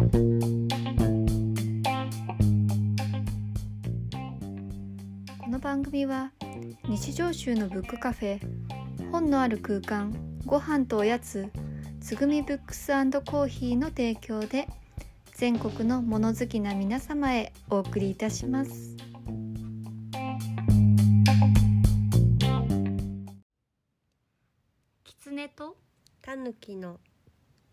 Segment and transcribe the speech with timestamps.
[0.00, 0.06] こ
[5.50, 6.32] の番組は
[6.88, 8.40] 日常州のブックカフェ
[9.12, 10.14] 本のある空間
[10.46, 11.50] ご飯とおやつ
[12.00, 12.86] つぐみブックス
[13.26, 14.68] コーヒーの提供で
[15.34, 18.96] 全国の物好きな皆様へお送りいたします。
[25.04, 25.76] キツネと
[26.22, 26.98] タヌキの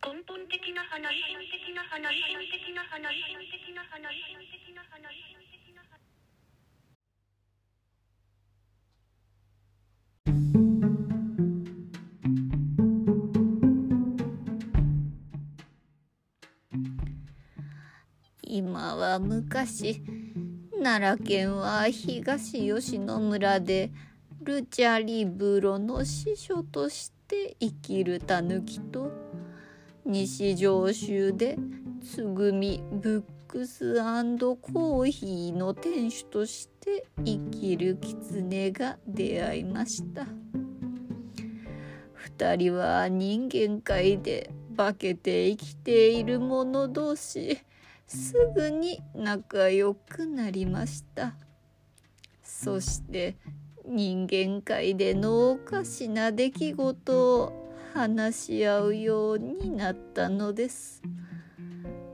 [0.08, 1.04] 根本的な話
[1.52, 3.12] 的な話的な話的な話
[3.52, 4.16] 的な話
[4.56, 5.28] 的な話
[18.44, 20.02] 今は昔
[20.82, 23.92] 奈良県は東吉野村で
[24.42, 29.27] ルチャリブロの司書として生きるタヌキと
[30.10, 31.58] 西上州で
[32.02, 40.26] つぐみブックスコーヒーの店主として生きるキツネが出会いました。
[42.14, 47.58] 二人は人間界で化けて生きている者同士
[48.06, 51.36] すぐに仲良くなりました。
[52.44, 53.36] そして
[53.86, 61.02] 人間界でのおかしな出来事を話し合うようになったのです。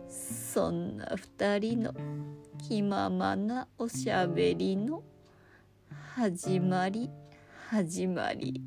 [0.07, 1.93] そんな二人の
[2.57, 5.03] 気ままなおしゃべりの
[6.15, 7.09] 始まり
[7.69, 8.61] 始まり。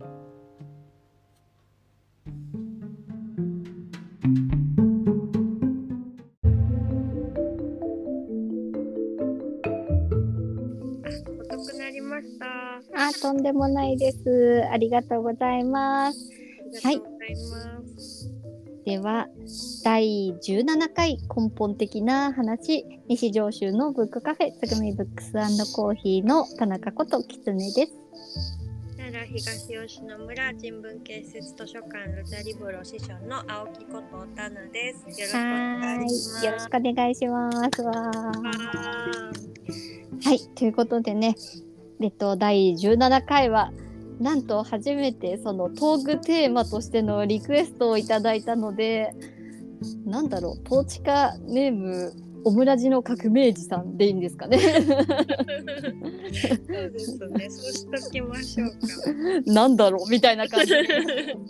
[11.49, 12.47] 遅くなりました。
[12.47, 14.65] ああとんでもないです。
[14.71, 17.37] ありがとうございますりがとうござい
[18.85, 19.27] では
[19.83, 25.33] 第17回根本的な話西上州のブックカフェつぐみブックス
[25.75, 28.07] コーヒーの田中こときつねです
[28.97, 35.21] 奈良東吉野村人文建設図書館ルチャリブロ師匠の青木ことタヌです。
[35.21, 36.47] よろしくお願いします。
[36.47, 38.33] よろしくお願いしますわは
[40.25, 41.37] はいということでね
[42.01, 43.73] えっと第17回は
[44.21, 49.15] なんと初めてそのトークテーマとしてのリクエストをいただいたので
[50.05, 52.13] なんだろうトーチカネーム
[52.45, 54.59] オムラジの革命児さんでいいんですかね。
[54.59, 54.77] そう
[56.91, 57.51] ですね。
[57.51, 58.77] そうしときましょうか。
[59.53, 60.93] なんだろうみたいな感じです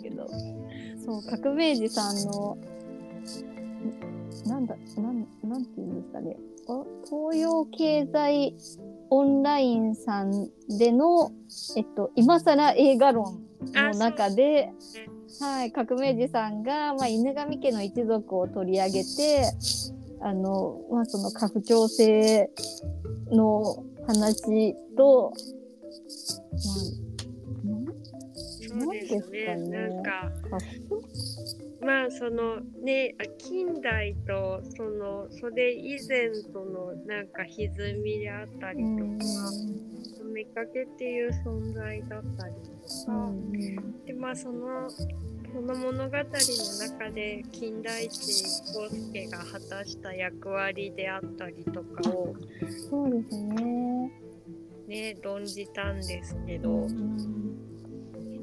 [0.01, 0.27] けど。
[1.05, 2.57] そう革命児さんの
[4.47, 6.35] なんだなんなんていうんですかね。
[6.67, 8.55] あ東洋経済
[9.09, 11.31] オンラインさんでの、
[11.75, 13.41] えっと、今更映画論
[13.73, 14.71] の中で、
[15.39, 19.51] はい、革命児さんが、まあ、犬神家の一族を取り上げて
[20.21, 22.49] あの、まあ、その家父長制
[23.31, 25.33] の話と、
[28.69, 30.01] まあ、そうですねなんです
[30.49, 39.47] かねまあそのねあ近代とそのそれ以前とのなんか歪みであったりとか、
[40.35, 42.71] 妾っていう存在だったりと
[43.09, 43.31] か、
[44.05, 48.43] でまあそのその物語の中で金田一
[48.73, 52.35] 耕助が果たした役割であったりとかを
[52.89, 54.11] そうですね。
[54.89, 56.85] ね論じたんですけど、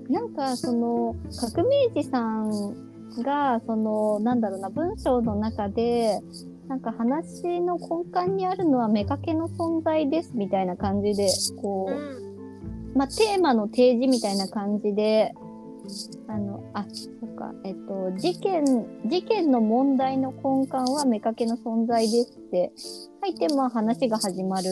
[0.08, 1.14] なんかその
[1.52, 6.20] 革命児さんがそのなんだろうな文章の中で
[6.68, 11.28] なんか話の根幹にあるのは妾の存在ですみたいな感じで
[11.60, 12.94] こうう、ん。
[12.94, 15.34] まあ、テーマの提示みたいな感じで
[16.28, 18.64] あのあそっかえっと事件
[19.04, 22.72] 事件の問題の根幹は妾の存在ですって
[23.22, 24.70] 書いてまあ話が始まる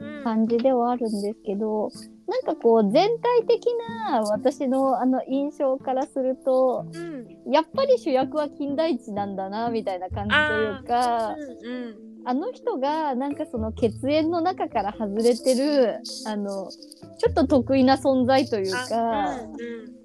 [0.00, 0.24] うん。
[0.24, 1.90] 感じではあるんですけど、
[2.28, 3.66] なんかこう全体的
[4.10, 16.70] な私のあの印象からするとうんやっぱり主役は金田一なんだなみたいな感じというかうんあの人がなんかその血縁の中から外れてるあの
[17.18, 19.54] ちょっと得意な存在というあか、うんう
[19.94, 19.98] ん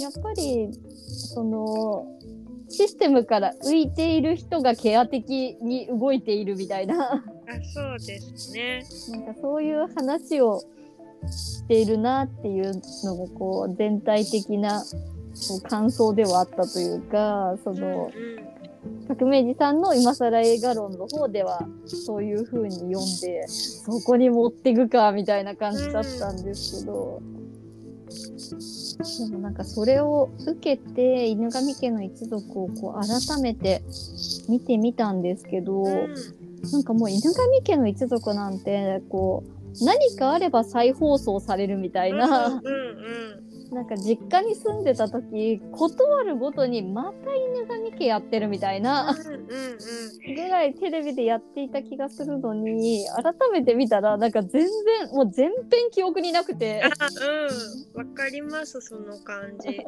[0.00, 0.68] やっぱり
[1.34, 2.06] その
[2.68, 7.14] システムから浮いている人がケア的に動いているみたいな。
[7.14, 7.20] あ
[7.74, 8.84] そうですね。
[9.10, 10.62] なんかそういう話を
[11.30, 14.82] しているなっていうのがこう全体的な
[15.48, 18.10] こう感想ではあったというかその
[19.08, 27.20] 革命児さんの今更映画論の方ではそういう風に読んでそこに持ってくかみたいな感じだったんですけど、
[29.28, 33.82] でもなんかそれを受けて犬神家の一族をこう改めて
[34.48, 36.14] 見てみたんですけど、うん。
[36.72, 42.70] なんかもう犬神家の一族なんてこう何かあれば再放送されるみたいな、うんう
[43.44, 49.10] んなんか実家に住んでた時断るごとにまた犬神家やってるみたいな。
[49.10, 50.34] うんうんうん。
[50.34, 56.82] ぐらいテレビでやっていた気がするのに改めて見たらなんか全然もう全編記憶になくて。
[56.82, 56.88] あ
[57.98, 58.08] うん。
[58.08, 59.84] わかりますその感じ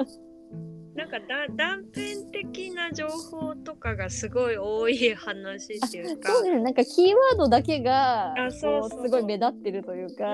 [0.94, 6.32] なんかだ断片的な情報とかがすごい多い話っていうか。
[6.32, 6.62] そうですね。
[6.62, 10.24] なんかキーワードだけがあそうすごい目立ってるというか。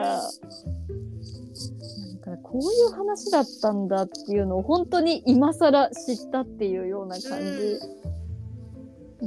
[2.27, 7.79] なんかこういう話だったんだっていうのを本当に今更知ったっていうような感じ、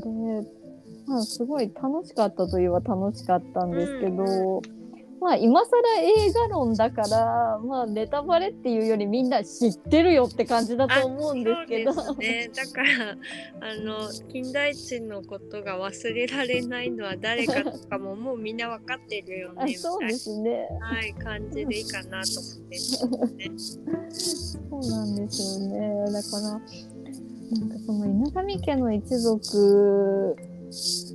[0.02, 0.10] で、
[1.08, 4.62] まあ、すごい楽しかったといえば楽しかったんですけど、
[5.22, 12.16] まあ今更映画論だから、まあネタバレっていうよりみんな知ってるよって感じだと思うんですけど。
[12.16, 12.50] ね。
[12.54, 13.18] だから、
[13.62, 19.76] あの、金田一のことが忘れられないのは誰かとかももうみんな分かってるよね。
[19.76, 20.68] あそうですね。
[20.80, 23.58] はい、感じでいいかなと思って、ね。
[24.10, 26.12] そうなんですよね。
[26.12, 26.62] だから、
[27.52, 30.36] なんかその犬神家の一族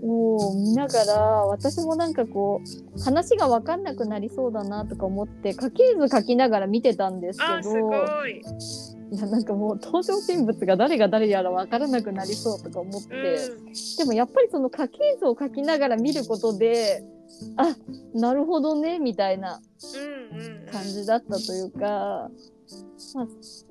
[0.02, 1.14] を見ながら、
[1.46, 2.60] 私もなんかこ
[2.96, 8.40] う、話がわかんなくなりそうだなとか思って、家系図書きながら見てたんですあ、けすごど、い。
[9.12, 13.72] いやなんかもう登場人物が誰が誰やらわからなくなりそうとか思って、うん。
[13.98, 17.04] でもやっぱりその家系図を書きながら見ることで、
[17.56, 17.76] あ、
[18.14, 19.60] なるほどね、みたいな。
[20.72, 22.30] 感じだったというか、
[23.14, 23.26] まあ、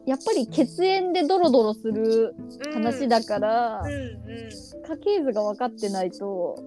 [0.05, 2.35] やっぱり血縁でドロドロする
[2.73, 4.49] 話だから、うんうん。
[4.83, 6.57] 家系図が分かってないと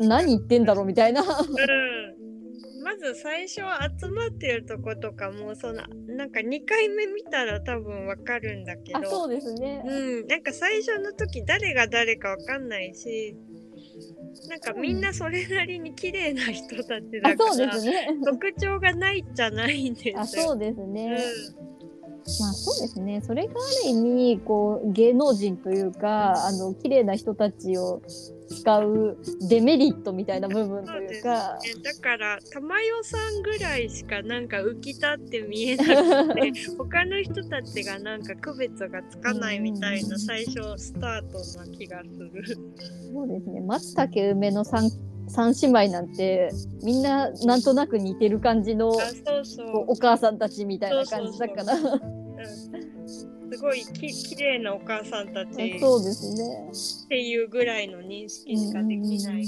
[0.00, 1.22] 何言ってんだろうみたいな。
[1.22, 1.28] うん。
[2.82, 8.98] まず最初集まってるとことかもそのなんか2回目見たら多分わかるんだけど。
[8.98, 13.36] あそうですね、うん、なんか最初の時誰が誰かわかんないし
[14.48, 18.08] なんかみんなそれなりに綺麗な人たちあだからそうですね。
[18.24, 20.20] 特徴がないじゃないんですよ。
[20.20, 21.18] あそうですね、
[21.60, 21.67] う
[22.40, 23.20] まあそうですね。
[23.22, 28.02] それがある意味こう芸能人というかあの綺麗な人たちを
[28.48, 31.56] 使うデメリットみたいな部分というか。
[31.56, 31.82] ん、ね。
[31.82, 42.58] だから玉代さんぐらいしかなんか浮き立って見えなくて 他の人たちがなんか区別がつかないみたいな最初スタートな気がする。
[43.12, 43.60] そうですね。
[43.60, 44.90] 松茸梅の三
[45.28, 46.50] 三姉妹なんて
[46.82, 48.96] みんななんとなく似てる感じの
[49.86, 51.74] お母さんたちみたいな感じだから。
[51.74, 53.08] うん
[53.50, 57.08] すごいき綺麗なお母さんたちっそうですね。
[57.08, 59.46] ていうぐらいの認識しかできない。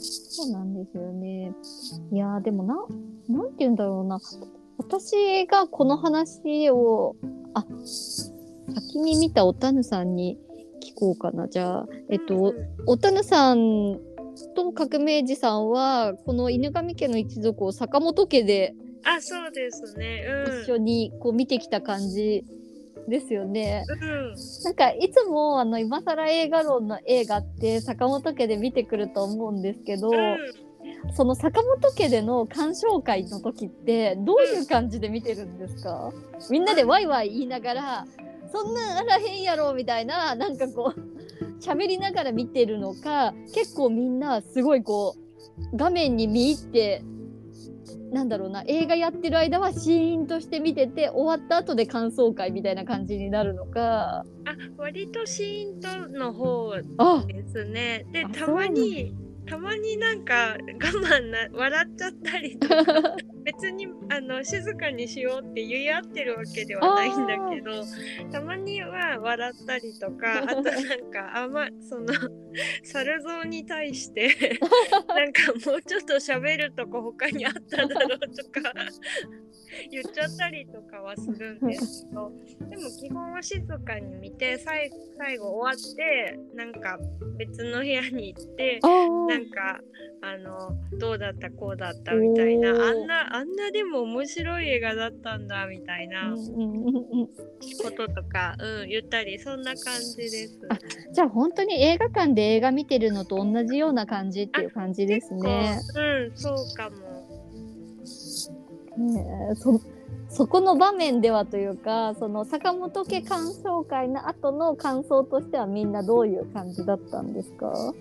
[0.00, 1.52] そうなんですよね。
[2.10, 2.74] いやーでもな、
[3.28, 4.18] なんて言うんだろうな。
[4.78, 7.16] 私がこの話を、
[7.54, 7.64] あ、
[8.74, 10.38] 先に見たおたぬさんに
[10.82, 11.48] 聞こうかな。
[11.48, 12.54] じゃあ、えっと、うん
[12.86, 14.00] おたぬさん
[14.56, 20.24] と革命児さんは、この犬神家の一族を坂本家であそうですね。
[20.46, 20.62] うん。
[20.62, 22.44] 一緒にこう見てきた感じ
[23.08, 23.84] ですよね。
[23.88, 24.34] うん
[24.64, 30.36] なんかいつもあの今更映画論の映画って坂本家で見てくると思うんですけど、うん
[31.14, 36.12] その坂本家での鑑賞会の時ってどういう感じで見てるんですか？
[36.50, 38.06] みんなでワイワイ言いながら
[38.52, 45.16] そんなんあらへんやろみたいななんかこう喋りながら見てるのか結構みんなすごいこ
[45.72, 47.02] う画面に見入って
[48.12, 54.18] なんだろうな映画やってる間はシーンとして見てて終わった後で感想会みたいな感じになるのか。
[54.20, 54.24] あ
[54.76, 58.04] 割とシーンとの方あですね。
[58.12, 59.14] であたまに
[59.46, 62.76] たまになんか我慢な笑っちゃったりとか
[63.44, 67.84] 別にあの静かにしようって言い合ってるわけではないんだけど
[68.30, 72.06] たまには笑ったりとか あとなんかあんまその
[72.84, 74.28] 猿像に対して
[75.08, 78.72] なんかもうちょっと喋るとこ他にあっただろうとか
[79.90, 82.32] 言っちゃったりとかはするんですけど
[82.68, 86.98] でも基本は静かに見て最最後終わってなんか
[87.38, 89.80] 別の部屋に行ってなんか
[90.24, 96.32] あのどうだったこうだったみたいなあんなあんなでも面白い映画だったんだみたいな
[97.82, 100.60] こととか、うん、言ったりそんな感じです。
[100.70, 100.78] あ
[101.12, 105.80] じゃあ本当に映画館で映画見てるのと同じような感じっていう感じですね。
[105.96, 106.00] う
[106.30, 106.96] んそうかも。
[108.96, 109.80] ねえそ
[110.28, 117.92] そこの場面ではというかその坂本家鑑賞会の後の感想としてはみんなどういう感じだったんですか？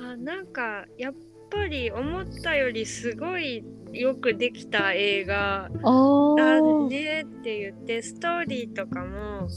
[0.00, 1.14] あなんかやっ
[1.50, 9.48] ぱり思ったよりすごいよくできた映画あだーねって言ってストーリーとかも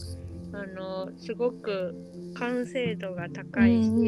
[0.54, 1.96] あのすごく
[2.36, 4.06] 完成度が高いし、うんうん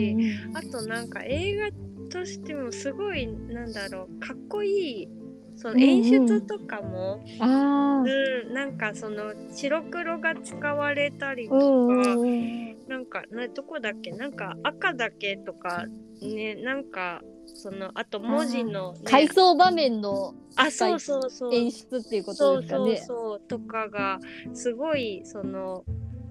[0.50, 0.58] うん。
[0.58, 1.70] あとなんか映画
[2.10, 5.10] としてもすごいなんだろうかっこいい
[5.56, 12.76] その演出とかも、あうんなんかその白黒が使われたりとーか、うんうんうん。
[12.88, 15.86] なんかなどこだっけなんか赤だけとか
[16.24, 21.54] ねなんかそのあと文字の、ね、回想場面のあそうそうそう。
[21.54, 23.18] 演出っていうこそうそうとですかね。
[23.20, 24.20] そうとかが
[24.54, 25.84] すごいその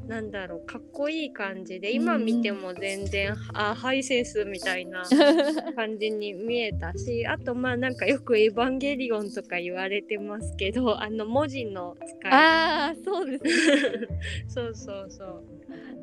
[0.06, 5.04] なんだろうかっこいい感じで今見ても全然、あハイセンスみたいな
[5.76, 14.08] 感じに見えたしあとまあなんかよく「エヴァンゲリオン」とか言われてますけどあの文字の使いああそうですね。
[14.48, 15.44] そうそうそう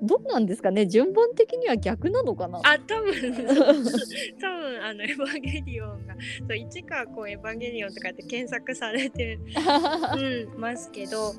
[0.02, 0.88] どうなんですかね？
[0.88, 2.60] 順番的には逆なのかな？
[2.64, 3.14] あ多分。
[4.40, 6.16] 多分あの「エヴァンゲリオンが」
[6.48, 9.40] そう市川こうエヴァンゲリオン」とかって検索されて
[10.56, 11.34] うん、ますけど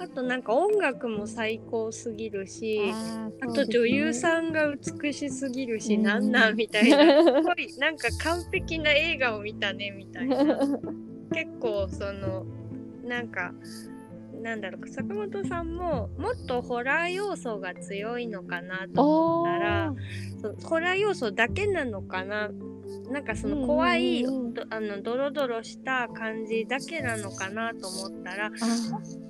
[0.00, 6.02] あとなんか音楽も最高すぎるしあと女優さんが美しすぎるし、うん。
[6.04, 7.22] なんなんみたいな。
[7.42, 10.36] すごいなんか完璧な映画を見たねみたいな。
[11.32, 12.46] 結構その
[13.04, 13.52] なんか
[14.42, 19.94] なんだろう坂本さんももっとホラー要素が強いのかなと思ったら
[20.64, 22.50] ホラー要素だけなのかな。
[23.10, 24.54] なんかその怖い、うんうんうん。
[24.54, 28.50] どあのドロドロした感じだけなのかなと思ったら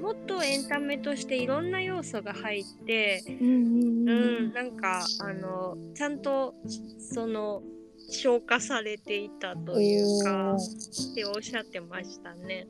[0.00, 6.54] もっとエンタメとしていろんな要素が入って、うんうんなんかあのちゃんと
[6.98, 7.62] その
[8.10, 12.66] 消化されていたというかっておっしゃってましたね。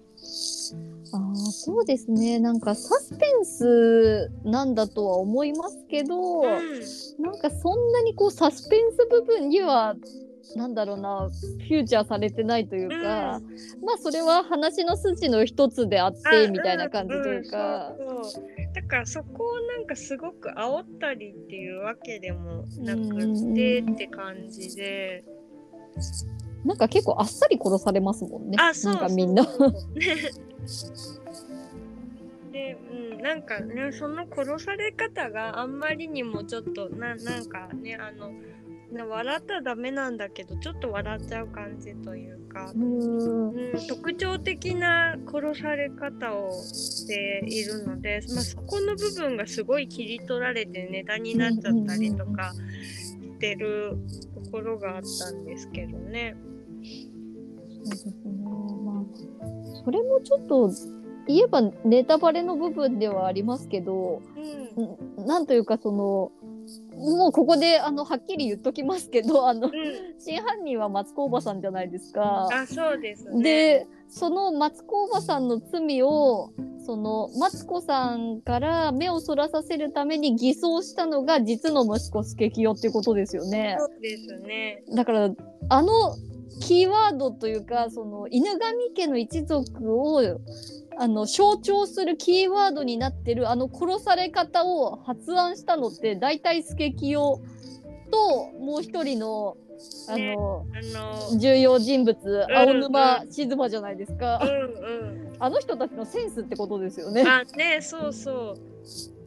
[1.13, 2.39] あーそうですね。
[2.39, 6.45] なんかサスペンスなんだとは思いますけど、うん。
[7.23, 9.97] なんかそんなにこうサスペンス部分には
[10.57, 13.41] なんだろうなフューチャーされてないというか、
[13.85, 17.95] まあそれは話の筋の一つであってみたいな感じというか。
[17.99, 18.45] うんうんそうそう
[18.75, 25.25] だからそこをなんかすごく煽ったりっていうわけでもなくてって感じで、
[26.65, 28.57] なんか結構あっさり殺されますもんね。
[28.61, 29.47] あそうなんかみんな。
[32.53, 38.33] で、うん、なんかねその殺され方があんまりにもちょっとななんかねあの
[38.93, 53.99] な笑ったらダメなんだけどちょっと笑っちゃう感じというか、うーんうん、特徴的な殺され方をしているので、まあ、そこの部分がすごい切り取られてネタになっちゃったりとかしてる
[54.43, 56.35] ところがあったんですけどね。
[57.75, 58.48] そうですね。
[59.89, 60.71] まあそれもちょっと
[61.27, 64.23] 言えばネタバレの部分ではありますけど、
[64.77, 66.33] うんんなんというかその
[66.97, 69.73] もうここであのはっきり言っときますけど あのうん、
[70.19, 72.49] 真犯人は松子おばさんじゃないですか。
[72.51, 73.43] あそうですね。
[73.43, 76.51] でその松子おばさんの罪を
[76.89, 83.77] そのマツコさんから目をそらさせるために偽装したのが実の息子スケキヨっていうことですよね。
[83.79, 84.83] そうですね。
[84.95, 85.31] だから
[85.69, 86.17] あの
[86.61, 90.41] キーワードというかその犬神家の一族を
[90.99, 97.41] あの象徴するキーワードになってるあの殺され方を発案したのって大体スケキヨ
[98.11, 99.57] ともう一人の
[100.09, 102.17] あねの、あの重要人物
[102.49, 105.37] ん青沼静馬じゃないですか、うんうん。
[105.39, 107.25] あの人たちのセンスってことですよね。
[107.27, 109.18] あねそうそう。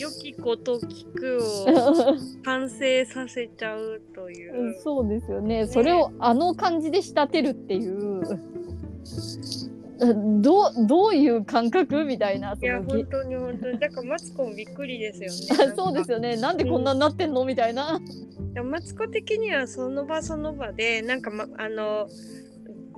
[0.00, 4.76] 良きこと聞くを 完成させちゃうという。
[4.80, 5.66] そうですよね。
[5.66, 8.22] それをあの感じで仕立てるっていう。
[10.42, 15.72] どうどういう感覚みたいなそいやの本当に本当にだからマツコもびっくりですよね。
[15.72, 16.16] あ そうですよ。
[16.16, 17.44] よねなんでこんなになってんの？
[17.44, 18.00] みたいな。
[18.64, 22.08] マツコ的にはその場その場でなんかまあの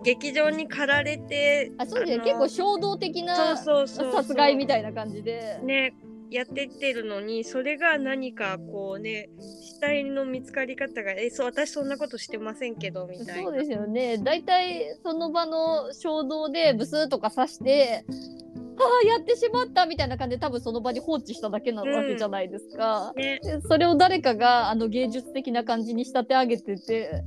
[0.05, 5.59] 劇場に駆られてあそうですねの結構衝動的な殺害みたいな感じで。
[5.63, 5.95] ね
[6.31, 13.51] やってってるのにそれが何かこうね死体の見つかり方がえそう私そんなことしてませんけどみたいな。
[13.51, 18.05] そうですよね大体その場の衝動でブスーとか刺して
[18.79, 23.13] ああやってしまったみたいな感じで多分その場に放置しただけなわけじゃないですか。
[23.17, 27.23] ねでそれを誰かがあの芸術的な感じに仕立て上げてて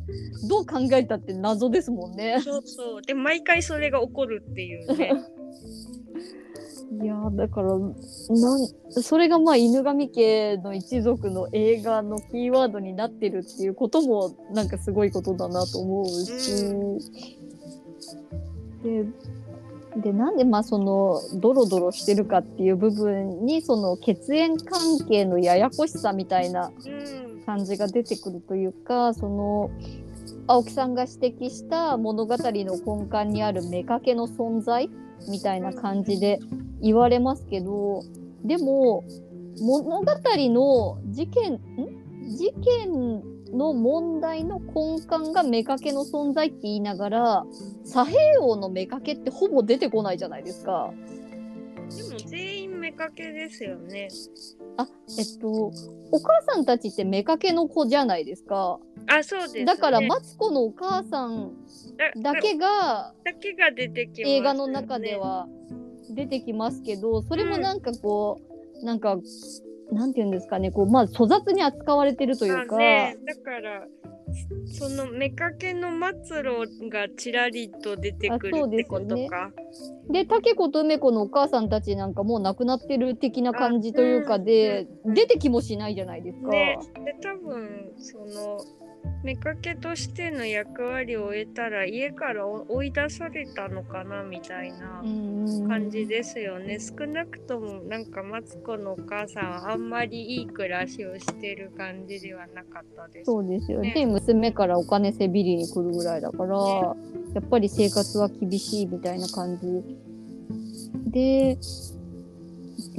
[0.48, 2.40] どう考えたって謎ですもんね。
[2.42, 5.14] そうそうで毎回それが起こるっていうね。
[6.92, 16.66] いやーだからなんそれがまあ犬神家の一族の映画のキーワードになってるっていうこともなんかすごいことだなと思うし、
[18.84, 19.06] で
[20.02, 27.30] でなんでまあそのドロドロしてるかっていう部分にその血縁関係のややこしさみたいなうん。
[27.50, 29.72] 感じが出てくるというかその
[30.46, 34.88] 青木さんが指摘した物語の根幹にある妾の存在
[35.28, 36.40] みたいな感じで
[36.82, 38.04] 言われますけど
[38.44, 39.04] でも
[39.60, 41.60] 物語の事件ん？
[42.30, 47.46] 事件の問題の根幹が妾の存在って言いながら
[47.84, 50.92] 左平王の妾ってほぼ出てこないじゃないですか。
[51.90, 54.10] でも全員妾ですよね。
[54.78, 55.50] あえっと
[56.12, 58.80] お母さんたちって妾の子じゃないですか。
[59.08, 59.66] あ、そうです、ね。
[59.66, 61.52] だからマツコのお母さん
[62.22, 65.16] だけがだけが出てきます、映画の中で。
[65.16, 65.48] は
[66.14, 68.40] 出てきますけどそれもなんかこ
[68.82, 69.18] う、なんか
[69.92, 73.86] なんて言うんですかねこうまあ粗雑に扱われてるというか、あね、だから
[74.66, 75.90] その妾の
[76.24, 79.52] 末路がちらりと出てくるってことか。
[80.12, 86.50] でタケコと梅子のお母さんたちなんかもう亡くなってる的な感じというかで、うん出てきもしないじゃないですか。
[86.50, 88.60] ね、で多分その
[89.24, 96.80] 妾としての役割を終えたら家から追い出されたのかなみたいなうん感じですよね。
[96.80, 103.26] 少なくともなんかマツコのお母さんはあんまりいい暮らしをしてる感じではなかったです。
[103.26, 109.84] そうですよねね娘からお金せびりに来るぐらいだから、やっぱり生活は厳しいみたいな感じ
[111.12, 111.58] で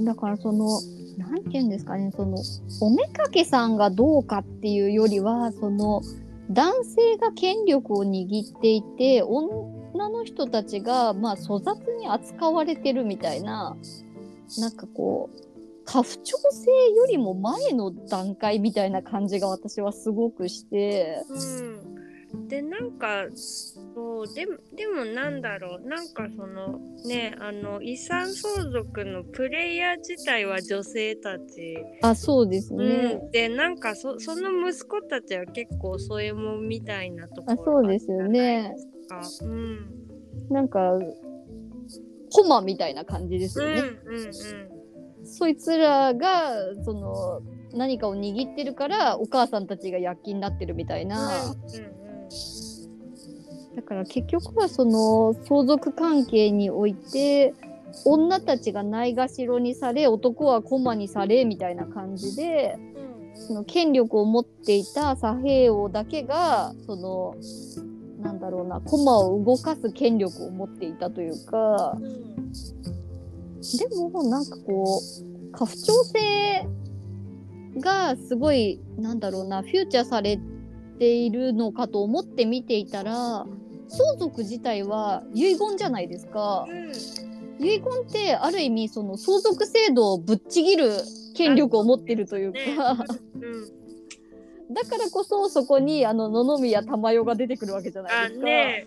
[0.04, 0.80] だからその
[1.20, 2.38] なんて言うんですかねその
[2.80, 6.00] おめかけさんがどうかっていうよりはその
[6.50, 13.76] 男性が権力を握っていて女の人たちがまあ粗雑に扱われてるみたいな
[14.58, 15.50] なんかこう
[15.84, 21.99] 家父長制よりも前の段階みたいな感じが私はすごくしてうん、
[22.48, 25.88] でなんかそうでもでもなんだろう。
[25.88, 32.84] なんかそのねあの遺産相続のプレイヤー自体は女性たち、あそうですね、
[33.22, 38.74] うん、でなんかそその息子たちは結構添えもんみたいなとこあろそうですよね。
[39.08, 39.48] があったじゃ
[40.54, 40.68] なん。
[40.68, 40.98] か
[42.32, 45.26] コマみたいな感じですうん、よね、うんうんうん。
[45.26, 46.52] そいつらが
[46.84, 47.40] その
[47.72, 51.99] 何かを握ってるからお母さんたちが躍起になってるみたいな、うんうん
[53.76, 57.54] だから結局はその相続関係において
[58.04, 62.78] 女たちがないがしろにされ男は駒にされみたいな感じで
[63.34, 67.34] その権力を持っていた左平王だけがその
[68.20, 71.96] なんだろうな駒を動かす権力を持っていたというか
[73.78, 76.68] でもなんかこう家父長制
[77.78, 80.38] がすごいなんだろうなフューチャーされ
[80.98, 83.46] ているのかと思って見ていたら
[83.90, 86.66] 相続自体は遺言じゃないですか。
[87.58, 90.92] 遺言ってある意味その相続制度をぶっちぎる
[91.34, 93.04] 権力を持ってるというか、ね
[93.42, 93.80] うん
[94.72, 98.46] だからこそそこにあの野々宮珠代が出てくるわけじゃないあですか。
[98.46, 98.86] ね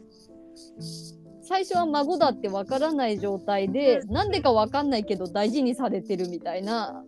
[1.46, 7.04] 最初は孫だってわからない状態で、なんでかわかんないけど大事にされてるみたいな。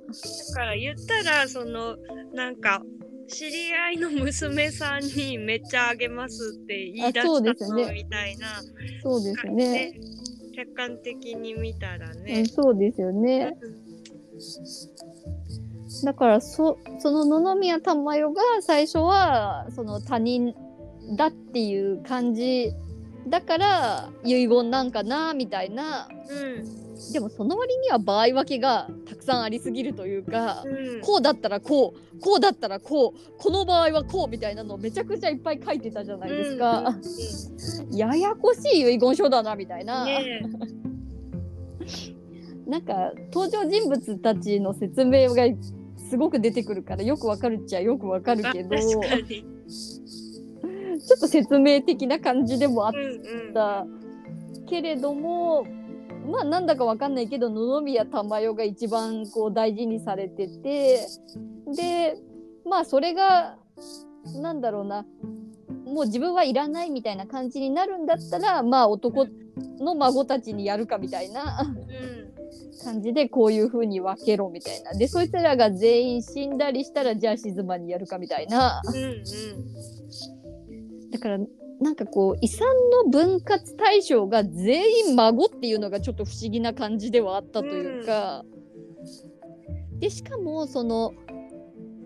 [0.49, 1.95] だから言ったらその
[2.33, 2.81] なんか
[3.27, 8.47] 知り合いの娘さんにめっちゃあげますって言い出あそうしたのですねみたいな
[9.01, 9.99] そうですね。
[10.55, 12.47] 客観的に見たらうねん、。
[12.47, 13.57] そうですよね。
[16.03, 20.53] だからそその野々宮珠代が最初はその他人
[21.17, 22.73] だっていう感じ
[23.27, 31.01] だから遺言なんかなみたいなうんでもその割には場合分けがたくさんありすぎるというか、うん。
[31.01, 36.95] こうだったらこうこうだったらこうこの場合はこうみたいなのをめちゃくちゃいっぱい書いてたじゃないですか、
[37.91, 40.41] ややこしい遺言書だなみたいな、ね
[42.65, 45.43] なんか登場人物たちの説明が
[46.09, 48.75] すごく出てくるからよくわかるっちゃよくわかるあけど。
[50.97, 53.53] ちょっと説明的な感じでもあっうんうん。
[53.53, 53.85] た
[54.67, 55.65] けれども
[56.25, 61.07] まあなんだかわかんないけど野々宮珠代が一番こう大事にされてて
[61.75, 62.17] で
[62.65, 63.57] まあそれが
[64.41, 65.05] なんだろうな。
[65.85, 69.27] もう自分はいらないみたいな感じになるんだったらまあ男
[69.79, 72.25] の孫たちにやるかみたいなうん。
[72.83, 74.93] 感じでこういう風に分けろみたいな。
[74.93, 78.81] でそいつらが全員死んだりしたらじゃあ静まにやるかみたいな。
[78.85, 78.99] うんう
[81.07, 81.11] ん。
[81.11, 81.39] だから
[81.81, 82.67] なんかこう遺産
[83.03, 88.43] の分割対象が全員孫っていうのがちょっと不思議な感じではあったというか、
[89.99, 91.13] でしかもその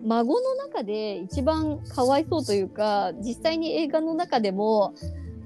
[0.04, 4.94] 孫の中で一番かわいそうというか実際に映画の中でも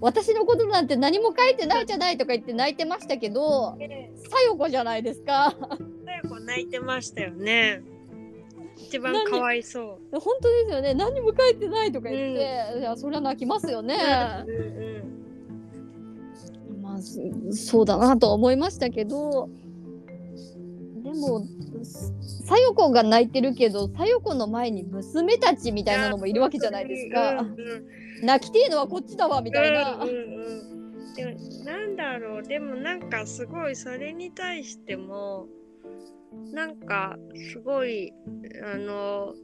[0.00, 5.54] 私のことなんて何も書いてないじゃないとか言って泣いてましたけどでさよ子じゃないですか。
[6.04, 7.82] さや子泣いてましたよね。
[8.94, 10.20] 一番かわいそう。
[10.20, 10.94] 本当ですよね。
[10.94, 13.96] 何も書いてないとか言って、いやそりゃ泣きますよね、
[14.46, 14.60] うんう
[16.80, 17.20] んまあそ
[17.52, 19.48] そうだなとは思いましたけど。
[21.02, 21.44] でも
[22.46, 27.42] さよ子が泣いてるけどさよ子の前に娘たちみたいなのもいるわけじゃないですか、うんう
[28.22, 28.26] ん。
[28.26, 30.10] 泣きてえのはこっちだわみたいな、うんうんう
[31.10, 32.42] ん、でもなんだろう。
[32.42, 35.46] でもなんかすごいそれに対しても
[36.52, 37.16] なんか
[37.52, 38.12] すごい
[38.62, 39.34] あの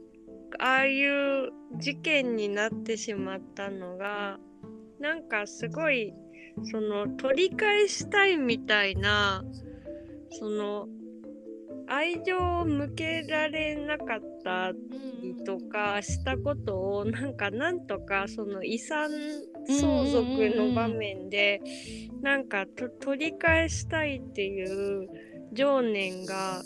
[0.59, 4.37] ああいう事件になってしまったのが
[4.99, 6.13] なんかすごい
[6.63, 9.43] その取り返したいみたいな
[10.31, 10.87] その
[11.87, 14.71] 愛情を向けられなかった
[15.21, 19.09] りとかしたことをなんかなんとかその遺産
[19.67, 20.25] 相続
[20.55, 21.61] の場面で
[22.21, 25.09] なんかと取り返したいっていう
[25.53, 26.61] 情念が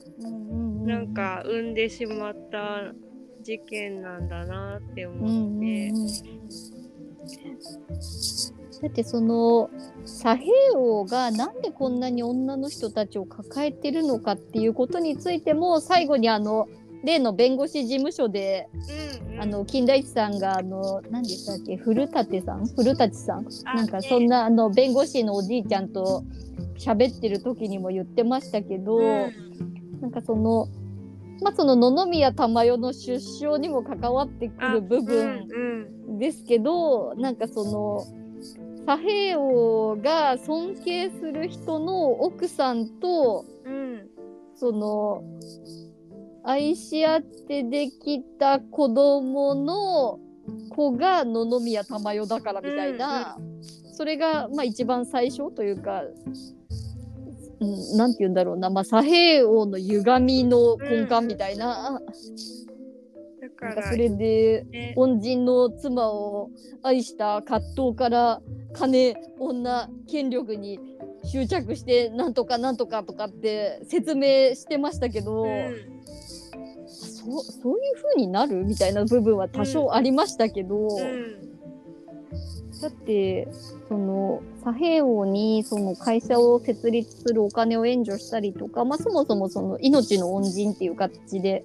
[0.85, 2.93] なんか生んでしまった
[3.41, 5.89] 事件なんだなって思って。
[5.89, 7.05] うん
[8.81, 9.69] だってその
[10.05, 16.67] 左平王がなんでこんなに女の人たちを抱えてるのかっていうことについても最後にあの
[17.05, 19.41] 例の弁護士事務所で、うんうん。
[19.41, 21.77] あの金田一さんがあの何でしたっけ？
[21.77, 22.67] 古舘さん？
[22.67, 23.47] 古舘さん？
[23.65, 26.23] あなんかそんなあの弁護士のおじいちゃんと
[26.77, 29.31] 喋ってる時にも言ってましたけど、うん。
[30.01, 30.67] なんかその
[31.41, 35.47] まあその野々宮珠代の出生にも関わってくる部分
[36.07, 38.05] うんですけど、なんかその
[38.85, 44.09] 左平王が尊敬する人の奥さんとうん。
[44.57, 45.21] その
[46.45, 50.19] 愛し合ってできた子供の
[50.69, 53.37] 子が野々宮珠代だからみたいな、
[53.93, 56.03] それがまあ一番最初というか、
[57.59, 61.99] うん、なんて言うんだろうな、まあ、左平王の歪みの根幹みたいな,、
[63.41, 64.93] だかなんからそれでね。
[64.97, 66.51] 恩人の妻を
[66.83, 68.41] 愛した葛藤から
[68.73, 70.79] 金女権力に
[71.23, 75.95] 執着してなんとかなんとかとかって説明してましたけど、うん
[77.25, 81.45] そうそういう風になるみたいな部分は多少ありましたけど、うん。
[82.81, 83.47] だって
[83.87, 91.63] その左平王にその会社を設立するお金を援助したりとか、まあ、そもそもその命の恩人っていう形で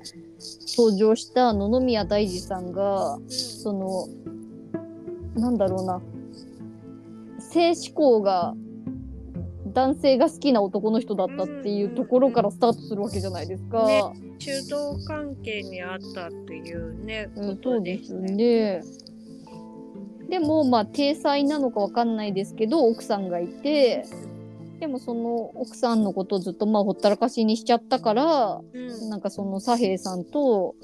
[0.76, 4.06] 登場した野々宮大治さんがその
[5.34, 6.00] なんだろうな
[7.40, 8.54] 性思考が
[9.70, 13.86] 男性が好きな男の人だったっていうところからスタートするわけじゃないですか。
[13.86, 14.02] ね
[14.38, 18.82] 中道関係にあったっていうね、うん、こそうでとですね。。
[20.28, 24.04] でもまあ体裁なのかわかんないですけど奥さんがいて
[24.78, 30.76] でもその奥さんのことをずっとまあほったらかしにしちゃったからうんなんかその左平さんと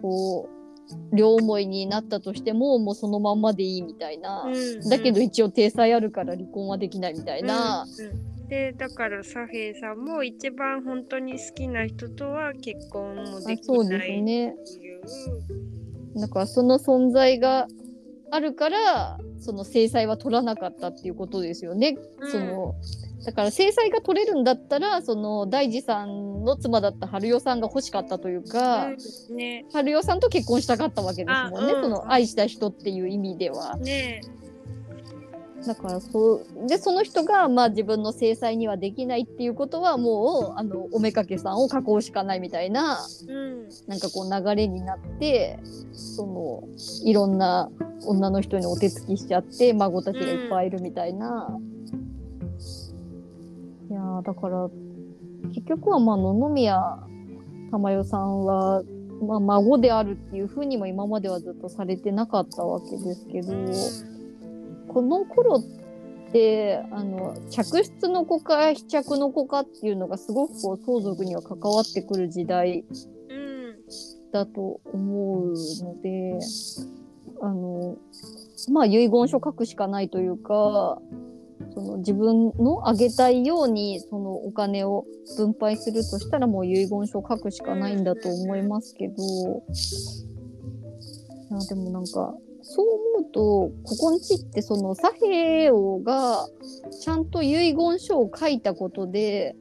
[0.00, 0.63] こう
[1.12, 14.50] 両思いになったとしてももうそのまんまでいいみたいな、うんだけど一応体裁あるから離婚はできないみたいな、うんうんでだから左平さんも一番本当に好きな人とは結婚もできあそうでないすね。
[14.50, 16.20] っていう。
[16.20, 17.66] だからその存在が
[18.30, 21.96] あるからその制裁は取らなかったっていうことですよね。
[22.30, 22.74] その
[23.24, 33.76] だから制裁が取れるんだったらその大地さんの妻だった春代さんが欲しかったというか、うんね春代さんと結婚したかったわけですもんね、あうんその愛した人っていう意味では。
[33.76, 34.20] ね
[35.66, 45.58] だからそうでその人がまあ自分の制裁にはできないっていうことはもうあのおめかけさんを囲うしかないみたいなうんなんかこう流れになって
[45.92, 46.64] その
[47.04, 47.70] いろんな
[48.04, 51.58] 女の人にお手つきしちゃって孫たちがいっぱいいるみたいな。
[53.90, 54.68] いやだから
[55.54, 56.98] 結局はまあ野々宮
[57.70, 58.82] 珠代さんは、
[59.22, 63.52] まあ、孫であるっていうふうにも今まではずっとされてなかったわけですけど、
[64.88, 65.62] この頃っ
[66.32, 72.84] てあの嫡出の子か飛着の子かっていうのがすごくこう相続には関わってくる時代
[74.32, 76.38] だと思うので
[77.40, 77.96] あの
[78.72, 80.98] まあ遺言書書くしかないというか
[81.74, 85.04] その自分のあげたいようにそのお金を
[85.36, 89.18] 分配するとしたらもう遺言書を書くしかないんだと思いますけどい
[91.52, 92.86] やでもなんかそう
[93.18, 93.40] 思うと
[93.82, 96.46] ここんちってその左平王が
[97.02, 99.56] ちゃんと遺言書を書いたことで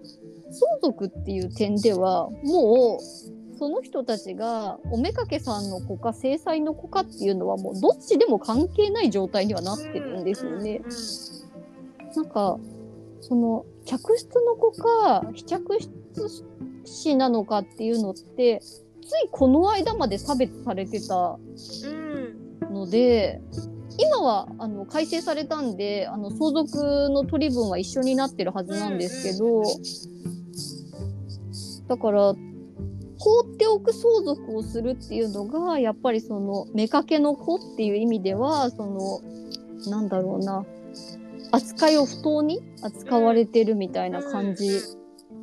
[0.52, 10.82] 相続っていう点ではもうその人たちがおめかけさんの子か正妻の子かっていうのはもうどっちでも関係ない状態にはなってるんですよね。
[12.16, 12.60] なんか
[13.22, 16.44] その客室の子か非着室
[16.86, 18.66] 子なのかっていうのってつ
[19.26, 21.38] いこの間まで差別されてた
[21.86, 23.42] うんので
[23.98, 29.62] 今はあの改正されたんであの相続の取り分は一緒になってるはずなんですけど、
[31.88, 32.34] だから
[33.20, 38.86] 放っておく相続をするっていうのがやっぱりその妾の子っていう意味ではそ
[39.86, 40.66] のなんだろうな。
[41.54, 44.82] 扱いを不当に扱われてるみたいな感じ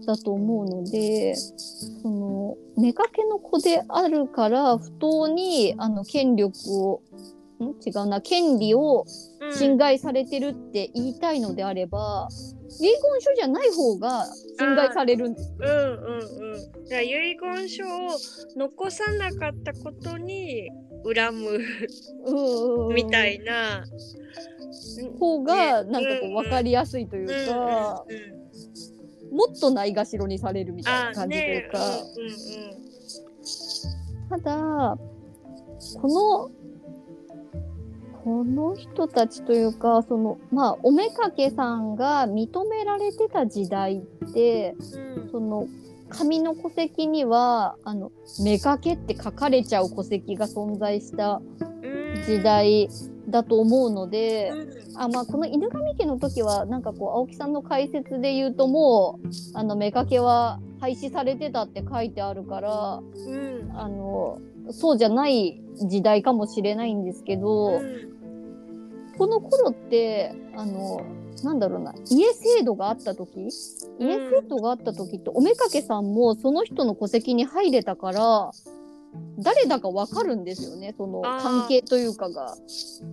[0.07, 6.53] だと思うので、その妾の子であるから不当にあの権力
[6.85, 7.03] を
[7.61, 7.77] ん？
[7.87, 9.05] 違うな権利を
[9.41, 12.29] うん侵害されてるって言いたいのであれば、
[12.81, 14.27] 遺言書じゃない方が
[14.59, 15.55] 侵害されるんです。
[15.59, 16.87] うんうんうん。
[16.87, 17.89] じゃあ遺言書を
[18.57, 20.71] 残さなかったことに
[21.05, 21.59] 恨む
[22.95, 23.85] みたいな。
[25.19, 28.05] 方がなんかこねう分かりやすいというか、
[29.33, 32.01] もっとないがしろにされるみたいなあ感じといねうか、うんうん
[34.31, 34.97] ただ
[36.01, 36.60] この
[38.25, 45.23] この人たちというかそのまあおめかけさんが認められてた時代ってうん。
[45.23, 45.67] うんその
[46.11, 48.11] 紙の戸籍にはあの
[48.43, 52.23] めかけって書かれちゃう戸籍が存在したうん。
[52.27, 52.89] 時代
[53.29, 55.01] だと思うので、うん。
[55.01, 63.71] あまあこの犬神家の時はなんかこう青木さんの解説で言うともうあのめかけは廃止されてたって書いてあるからうん。
[63.77, 64.41] あの
[64.73, 68.11] そうじゃない時代かもしれないんですけど、うん
[69.21, 71.03] この頃ってあの
[71.45, 78.51] なんだろうな家制度があった時家制度があった時っておめかけさんもその人の戸籍に入れたから
[79.39, 82.57] 誰だかわかるんですよねその関係というかが。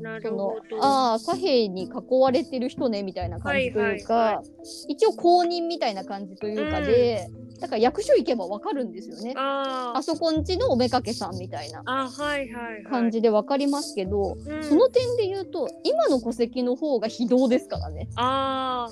[0.02, 0.86] なそのるほど。
[0.86, 1.90] ああ左兵に囲
[2.22, 4.44] われてる人ねみたいな感じというか、はいはいは
[4.88, 7.28] 一応公認みたいな感じというかで、
[7.60, 9.34] だから役所行けばわかるんですよね。
[9.36, 12.84] ああそこんちのおめかけさんみたいなあ、あ、はいはいはい。
[12.84, 18.08] 感じでわかりますけど、うんその点で言うと今の戸籍の方が非道ですからね。
[18.16, 18.88] あ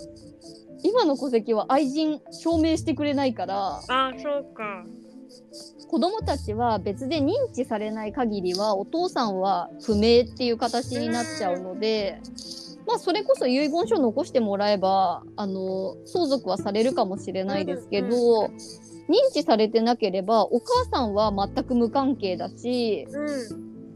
[0.83, 4.85] 今の戸籍は愛人証明してくれないからあ、そうか。
[5.87, 12.19] 子供たちは別で認知されない限りはお父さんは不明っていう形になっちゃうので、
[12.87, 18.57] まあそれこそ遺言書残してもらえばあの相続はされるかもしれないですけど、うん
[19.07, 23.07] 認知されてなければお母さんは全く無関係だし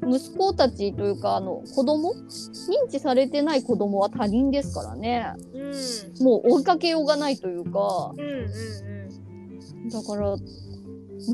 [0.04, 0.14] うん。
[0.14, 2.14] 息子たちというかあの子供？
[2.14, 5.34] 認知されてない子供は他人ですからね。
[5.56, 5.58] う
[6.22, 6.24] ん。
[6.24, 8.14] もう追いかけようがないというか。
[8.16, 8.22] うん
[9.84, 9.90] うん。
[9.90, 10.38] だからな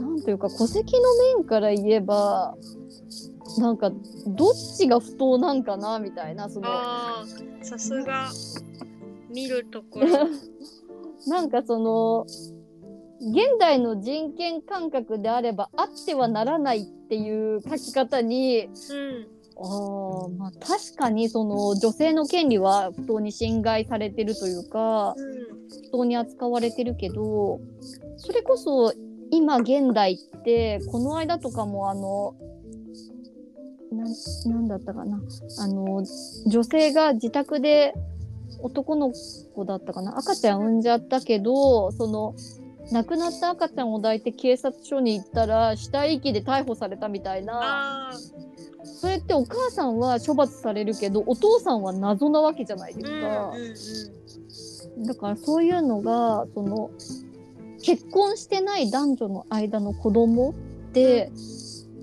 [0.10, 2.56] んというか戸籍の面から言えば
[3.58, 3.91] なんか
[4.28, 6.65] どっちが不当なんかなみたいなそうん。
[6.65, 8.30] のさすが。
[9.30, 10.08] 見るところ。
[11.28, 12.26] なんかその
[13.20, 18.70] 現代の人権感覚であればあってはならないっていう書き方にうん。
[19.58, 25.34] あーまあ確かにその女性の権利は不当に侵害されてるというかうん。
[25.86, 27.60] 不当に扱われてるけど
[28.18, 28.94] それこそ
[29.32, 32.36] 今現代ってこの間とかもあの
[33.91, 34.08] なん
[34.52, 35.21] なんだったかな。
[35.60, 36.04] あの
[36.48, 37.93] 女性が自宅で
[38.62, 39.12] 男の
[39.56, 40.17] 子だったかな。
[40.17, 42.36] 赤ちゃん産んじゃったけどその
[42.91, 48.12] 亡くなった赤ちゃんを抱いて警察署に行ったら死体遺棄で逮捕されたみたいな。
[48.84, 53.50] それってお母さんは処罰されるけどお父さんは謎なわけじゃないですうんか。
[54.98, 55.04] うんうん。
[55.06, 56.91] だからそういうのがその
[57.82, 60.54] 結婚してない男女の間の子供っ
[60.93, 61.32] て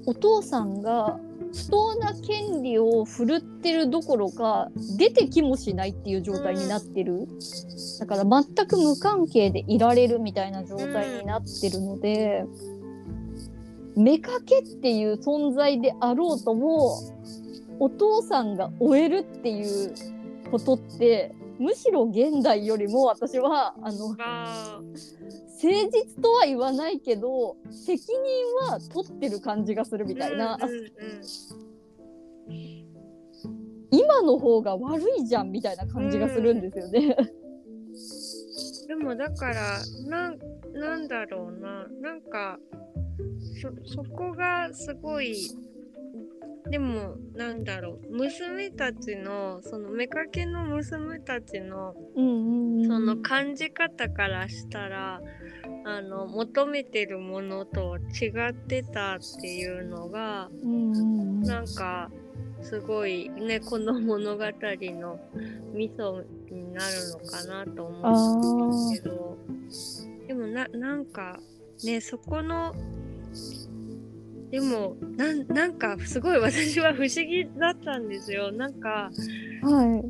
[0.07, 1.19] お父さんが
[1.55, 7.27] 不当な権利を振るってるどころか出てきもしないっていう状態になってる、
[8.01, 12.45] だから全く無関係でいられるみたいな状態になってるので、
[13.97, 16.99] 妾っていう存在であろうとも
[17.79, 19.95] お父さんが終えるっていう
[20.51, 24.17] ことってむしろ現代よりも私はあの、
[25.63, 30.81] 誠実とは言わないけど責任は取ってる感じがするみたいな、うんうんう
[32.51, 32.87] ん。
[33.91, 37.17] 今の方が悪いじゃんみたいな感じがするんですよね。
[38.89, 40.39] でもだからなん
[40.75, 41.87] なんだろうな。
[42.01, 42.59] なんか
[43.61, 45.37] そそこがすごい
[46.73, 52.87] でもなんだろう娘たちのその妾の娘たちのうんうんうん。
[52.87, 55.21] その感じ方からしたら
[55.85, 61.43] あの求めてるものと違ってたっていうのがうんうんうん。
[61.43, 62.11] なんか
[62.63, 65.21] すごいねこの物語の
[65.75, 69.37] ミソになるのかなと思うんですけど。
[70.27, 71.39] でもななんか
[71.85, 72.75] ねそこの
[74.53, 79.11] でもなんなんかすごい私は不思議だったんですよなんか
[79.63, 79.87] はい。
[79.87, 80.03] あの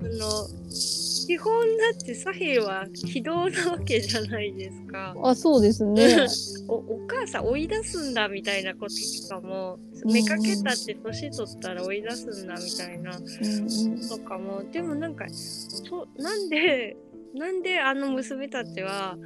[1.26, 5.14] 基本だって左辺は非道なわけじゃないですか。
[5.22, 6.26] あ、そうですね。
[6.66, 16.96] おお母さん追い出すんだみたいなこととかもうんめかけたって年取ったら追い出すんだみたいなとかもでもなんかそなんで
[17.34, 19.16] なんであの娘たちは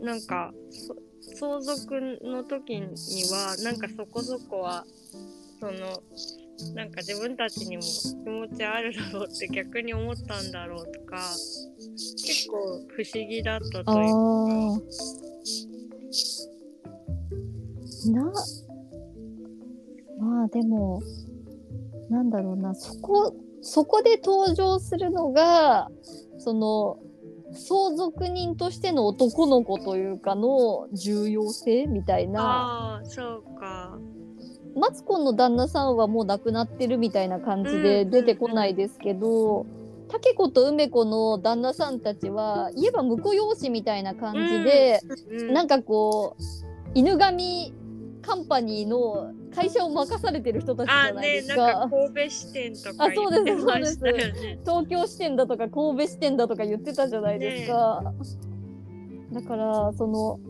[0.00, 0.94] んなんかそ
[1.38, 2.86] 相続の時に
[3.30, 4.84] はなんかそこそこは
[5.60, 6.02] その
[6.74, 11.18] なんか自分たちにも気持ちあるだろうって逆に思ったんだろうとか
[12.24, 12.56] 結構
[12.88, 15.22] 不思議だったというあ。
[18.10, 18.32] な、
[20.18, 21.02] まあでも、
[22.10, 25.88] なんだろうな、そこ、そこで登場するのが、
[26.38, 26.98] その、
[27.54, 32.42] 相続人としての男の子というかの重要性みたいな。
[32.42, 33.98] ああそうか。
[34.74, 39.66] マツコの旦那さんはもう亡くなってるみたいな感じでうん出てこないですけど、
[40.08, 45.52] タケコと梅子の旦那さんたちは言えば婿養子みたいな感じで、うん。
[45.52, 46.42] なんかこう
[46.94, 47.74] 犬神
[48.22, 51.80] カンパニーの会社を任されてる人たちじあゃないですねなんか。
[51.80, 54.58] か神戸支店とかあそうです言ってましたよね。
[54.64, 58.02] 東京支店だとか神戸支店だとか言ってたじゃないですか。
[59.32, 60.40] だからその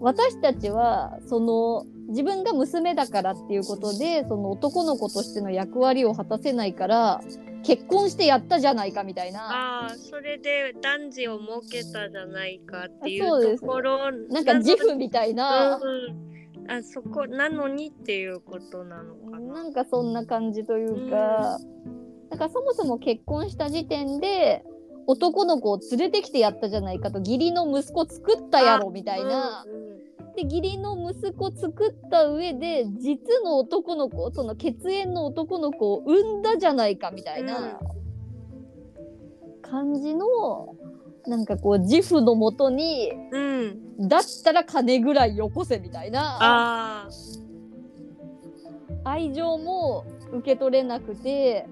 [0.00, 7.22] 私たちはその自分が娘だからっていうことでその男の子としての役割を果たせないから
[7.62, 9.40] 結婚してやったじゃないかみたいな。
[9.40, 13.56] ああそれで男児を設けたじゃないかっていあそうです。
[13.56, 16.33] うところなんか自負みたいな、うん、
[16.68, 19.54] あそこなのにっていうことなのかな。
[19.54, 21.58] なんかそんな感じというか、
[22.30, 24.64] なんかそもそも結婚した時点で
[25.06, 29.64] 男の子を連れてきてやったじゃないかと義理の息子作ったやろみたいな。
[29.66, 29.94] うんうん
[30.34, 37.78] で義理の息子作った上で実の男の子その血縁の男の子を産んだじゃないかみたいな
[39.62, 40.76] 感じの
[41.26, 46.38] なんかこう自負のもとにうん、だったら金ぐらいよこせみたいな。
[46.40, 47.08] あ
[49.04, 51.66] 愛情も受け取れなくて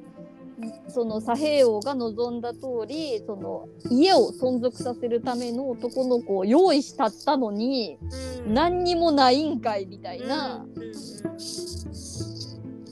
[0.88, 10.66] その左平王が望んだ通りその家を存続させるための男の子を用意したったのにー、うん、何にもないんかいみたいな。
[10.74, 10.82] うん。
[10.82, 10.86] う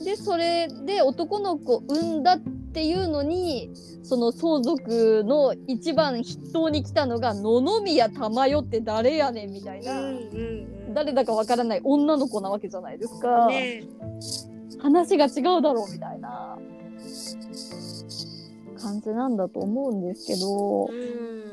[0.01, 0.03] ん。
[0.03, 3.71] でそれで男の子産んだっていうのに
[4.11, 10.15] その相続の一番筆頭に来たのが野々宮玉代って誰やねんみたいな、うんうん
[10.87, 10.93] うん。
[10.93, 13.85] 誰だかわからない女の子なわけじゃないですか、ね
[14.81, 16.57] 話が違うだろうみたいな
[18.81, 20.87] 感じなんだと思うんですけど。
[20.87, 21.45] うん。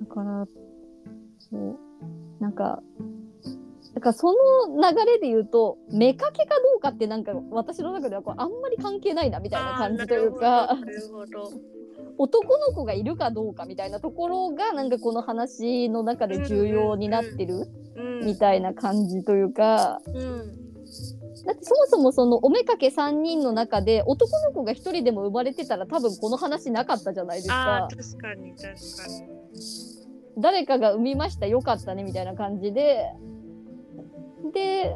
[0.00, 0.44] だから
[1.38, 1.78] そう
[2.40, 2.82] なんか
[3.96, 4.26] だからそ
[4.68, 6.34] の流れで言うと妾かど
[6.76, 10.76] うかってなんか私の中ではこうあんまり関係ないなみたいな感じというか
[12.18, 20.66] 男の子がいるかどうかみたいなところがなんかこの話の中で重要になってるうんみたいな感じというかうん。
[21.46, 27.88] だってそもそもそのおめかけ3人の中で男の子が1人でも生まれてたら多分この話なかったじゃないですか。
[27.90, 29.36] 確かに確かに。
[30.36, 33.06] 誰かが産みましたよかったねみたいな感じで
[34.52, 34.94] で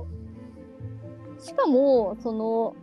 [1.38, 2.76] しかもその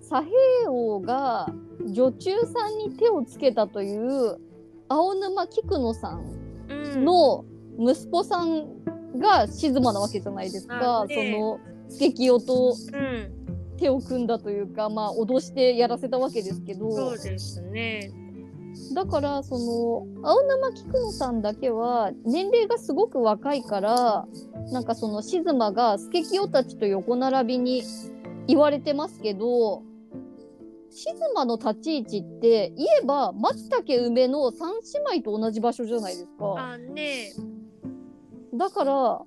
[0.00, 1.48] 左平王が
[1.86, 4.38] 女中さんに手をつけたという
[4.88, 6.24] 青沼菊野さん
[6.68, 7.04] うん。
[7.04, 7.44] の
[7.78, 8.66] 息子さん
[9.18, 13.38] が静馬なわけじゃないですか、あねその助清とうん。
[13.78, 16.90] 手を組んだというかまあ脅してやらせたわけですけど。
[16.92, 18.12] そうですね
[18.94, 24.26] だからその青沼菊野さんだけは年齢がすごく若いから
[24.70, 27.82] なんかその静馬が助清たちと横並びに
[28.46, 29.82] 言われてますけど
[30.90, 34.74] 静馬の立ち位置って言えば松茸梅の三
[35.10, 36.54] 姉妹と同じ場所じゃないですか。
[36.58, 37.32] あね
[38.54, 39.22] だから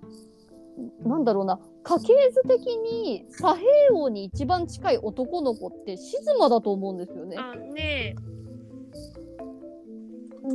[1.04, 7.38] なんだろうな家系図的に左平王に一番近い男の子って静馬だと思うんですよね。
[7.38, 8.16] あね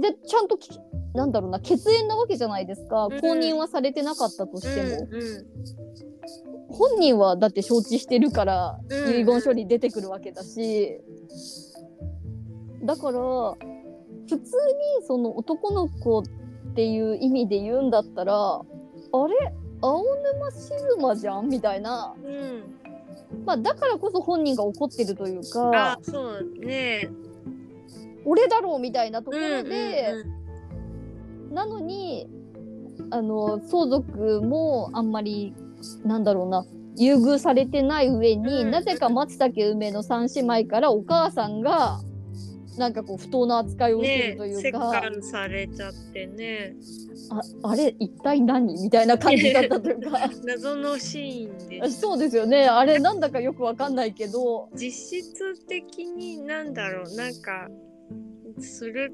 [0.01, 0.79] でちゃんとき
[1.15, 3.07] なんだろうな血縁なわけじゃないですか。
[3.07, 3.21] うん。
[3.21, 5.47] 公認はされてなかったとしても、うんうん。
[6.69, 9.21] 本人はだって承知してるからうん。
[9.21, 11.01] 遺言書に出てくるわけだし、
[12.85, 13.57] だから普
[14.29, 14.43] 通に
[15.07, 16.23] その男の子っ
[16.75, 18.63] ていう意味で言うんだったらあ
[19.27, 19.53] れ？
[19.83, 21.49] 青沼静馬じゃん？
[21.49, 22.77] みたいな、うん。
[23.47, 27.09] まあ、だからこそ本人が怒ってるというあかそうね
[28.25, 30.25] 俺だろうみたいなところで、
[31.53, 32.29] なのに
[33.11, 35.55] あの相続もあんまり
[36.05, 36.65] なんだろうな
[36.97, 38.71] 優遇されてない上に、うん。
[38.71, 42.01] なぜか松茸梅の三姉妹からお母さんが
[42.77, 46.75] なんかこう不当な扱いを受けねるという折か、檻されちゃってね。
[47.63, 48.83] ああれ一体何？
[48.83, 50.31] みたいな感じだったというか。
[50.45, 52.67] 謎のシーンでそうですよね。
[52.67, 54.69] あれなんだかよくわかんないけど。
[54.75, 57.17] 実質的になんだろう。
[57.17, 57.69] なんか
[58.63, 59.13] する。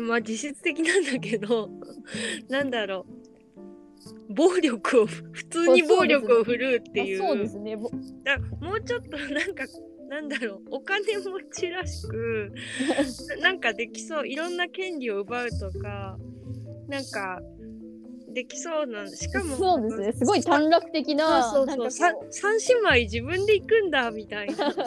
[0.00, 1.70] まあ実質的なんだけど
[2.48, 4.34] なんだろう。
[4.34, 7.24] 暴力を普通に暴力を振るうっていう。
[7.24, 7.76] あそうですね。
[7.76, 9.64] もうちょっとなんか
[10.08, 10.60] なんだろう。
[10.70, 11.22] お金持
[11.52, 12.52] ちらしく
[13.40, 14.28] ななんかできそう。
[14.28, 16.18] いろんな権利を奪うとか
[16.88, 17.40] なんか
[18.36, 20.12] できそうなんしかもそうですね。
[20.12, 22.30] すごい短絡的なそうなんそうかそうさこう。
[22.30, 24.70] 三姉妹自分で行くんだみたいな。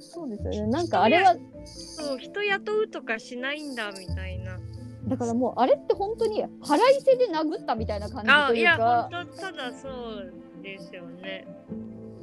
[0.00, 0.66] そうですよね。
[0.68, 1.36] なんかあれは
[1.66, 4.58] そう人雇うとかしないんだみたいな。
[5.08, 11.46] だからもうあれって本当に腹いせで殴ったみたいな感じというあいやか本当ただそうですよね。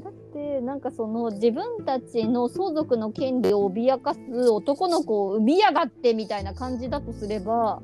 [0.03, 4.19] だってなんかその自分たちの相続の権利を脅かす
[4.49, 7.79] 男の子を産みやがってみたいな感じだとすれば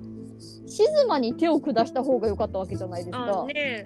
[0.68, 3.42] 静まに手を下した方が良かったわけじゃないですか。
[3.42, 3.86] あね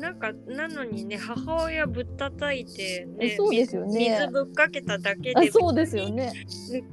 [0.00, 6.32] なんかなのにね母親ぶったたいて、ね、そうですよね水ぶっかけただけあでそうですよね。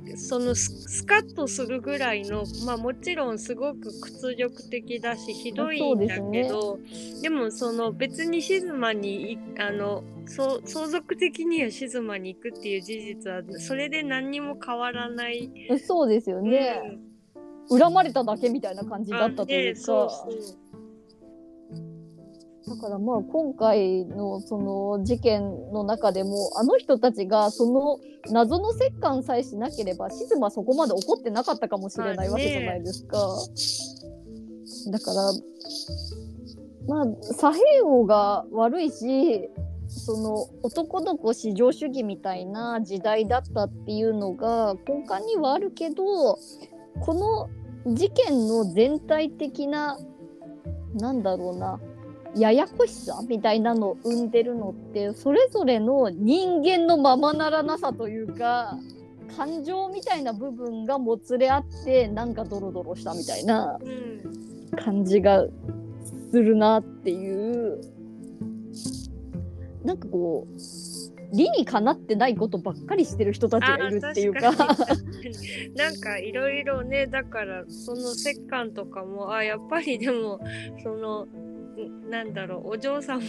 [0.06, 6.80] ねそのススカッとするぐらいのまあもちろんすごく屈辱的だしひどいんだけど
[7.22, 15.50] で,、もその別に静まにいあの相続的には静まに行くっていう事実はそれで何にも変わらない。
[15.86, 17.00] そうですよね。
[17.72, 19.82] 恨まれただけみたいな感じだったというか。
[19.82, 20.72] そうそう
[22.68, 25.42] だからまあ今回のその事件
[25.74, 28.00] の中でもあの人たちがその
[28.32, 33.18] 謎の折檻さえしなければ静はそこまで怒ってなかったかもしれないわけじゃないですか。
[34.92, 35.34] だから
[36.88, 39.50] まあ左平王が悪いし
[39.88, 46.38] その男の子至上主義みたいな時代だったっていうのが根幹にはあるけど
[47.02, 47.50] この
[47.86, 49.98] 事件の全体的な
[50.94, 51.80] なんだろうな
[52.36, 58.78] ややこしさみたいなのを生んでるのってそれぞれの人間のままならなさというか
[59.36, 63.80] 感情みたいな部分がもつれ合ってなんかドロドロしたみたいな
[64.84, 65.46] 感じが
[66.32, 67.82] するなっていう。
[69.84, 70.60] なんかこう
[71.34, 74.52] 理にかなってないことばっかりしてる人たちがいるっていうか
[75.76, 80.40] なんかいろいろねだからその折檻とかもあやっぱりでも
[80.84, 83.22] そのんなんだろうお嬢様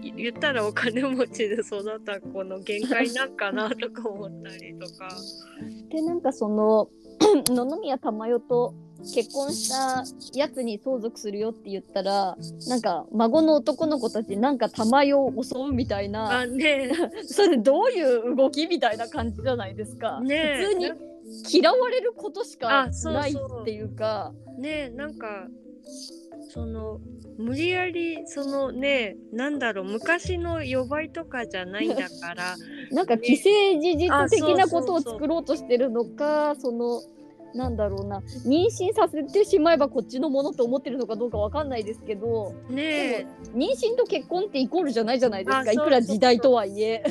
[0.00, 5.08] 言ったらお金持ちで育った子の限界なんかなとか思ったりとか。
[5.90, 6.90] でなんかその
[7.48, 8.74] 野々宮珠代と
[9.14, 10.04] 結婚した
[10.34, 12.36] やつに相続するよって言ったら
[12.68, 16.90] なんか孫の男の子たちなんか珠代を襲うみたいなあね
[17.26, 20.20] それどういう動きみたいな感じじゃないですか。
[20.20, 20.90] ね普通に
[21.52, 24.32] 嫌われることしかないっていうか。
[24.58, 25.48] ねなんか
[26.52, 27.00] その
[27.38, 32.56] 無理やりそのねなんだろう昔の予売とかじゃないんだから。
[32.92, 35.12] なんか既成事実あ的なことをそうそうそう。
[35.14, 37.02] 作ろうとしてるのかその
[37.56, 38.20] なんだろうな。
[38.46, 42.54] 妊娠させてしまえばこっちのものと思ってるのかどうかわかんないですけど。
[42.68, 45.72] ね妊娠と結婚ってイコールじゃないじゃないですか。
[45.72, 47.02] いくら時代とはいえ。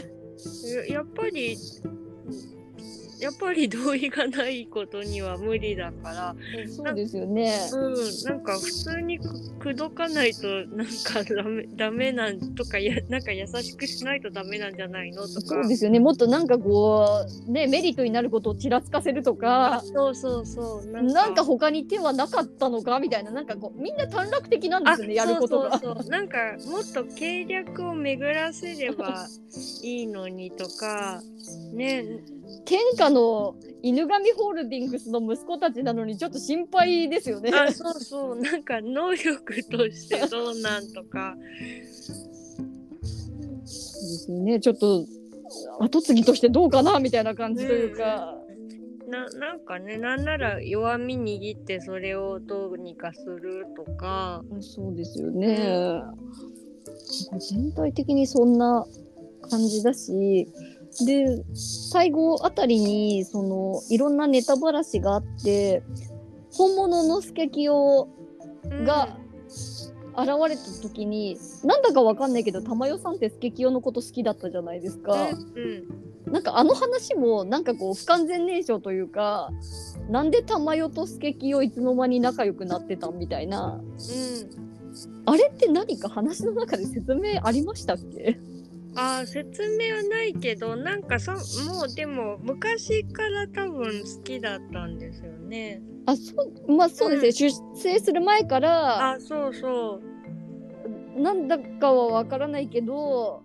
[0.89, 1.57] ややっぱり
[3.19, 6.35] やっぱり同意がないことには無理だから。
[6.67, 7.53] そうですよね。
[7.73, 7.95] うん
[8.25, 15.41] なんか普通にく口説かないとなんかダメダメなんとかやなんか優しくしないとダメなんじゃないのとか。
[15.41, 15.99] そうですよね。
[15.99, 19.81] もっとなんかこうねメリットになることをちらつかせるとあか。
[19.83, 20.87] そうそうそう。
[20.87, 23.31] ななんか他に手はなかったのかみたいな。
[23.31, 25.71] なんかこうみんな短絡的なんですよねやることが。
[25.71, 26.09] そうそうそう。
[26.11, 26.37] なんか
[26.67, 29.27] もっと計略を巡らせれば
[29.81, 31.21] いいのにとか。
[31.73, 32.05] ね
[32.65, 37.51] 天下の犬神ホールディングスの息子たちなのにちょっと心配ですよね。
[37.53, 38.35] あそうそう。
[38.35, 41.35] なんか能力としてどうなんとか。
[42.03, 44.59] そうですね。
[44.59, 45.05] ちょっと
[45.79, 48.35] 後継ぎとしてどうかなみたいな感じというか。
[49.07, 54.43] ななんかねなんなら弱み握ってそれをどうにかするとか。
[54.61, 56.01] そうですよね。
[57.39, 58.85] 全体的にそんな
[59.49, 60.47] 感じだし
[61.03, 65.83] で最後あたりにそのいろんなネタばらしがあって
[66.53, 68.07] 本物のスケキヨ
[68.85, 69.17] が、
[70.17, 75.13] 現れた時になんだかわかんないけど玉代さんってスケキヨのこと好きだったじゃないですか。
[75.13, 76.31] うん。
[76.31, 79.51] なんかあの話もなんかこう不完全燃焼というか
[80.09, 83.81] なんで玉代とスケキヨいつの間に仲良くなってたんみたいな。
[83.81, 84.65] うん。
[85.27, 88.39] あれって何か話の中で説明ありましたっけ？
[88.95, 91.37] あー説明はないけどなんかそも
[91.83, 95.81] うでも昔から多分好きだったんですよね。
[96.05, 96.33] あそ
[96.67, 100.01] うまあそうですね、出生する前からあそうそ
[101.17, 101.19] う。
[101.19, 103.41] なんだかはわからないけど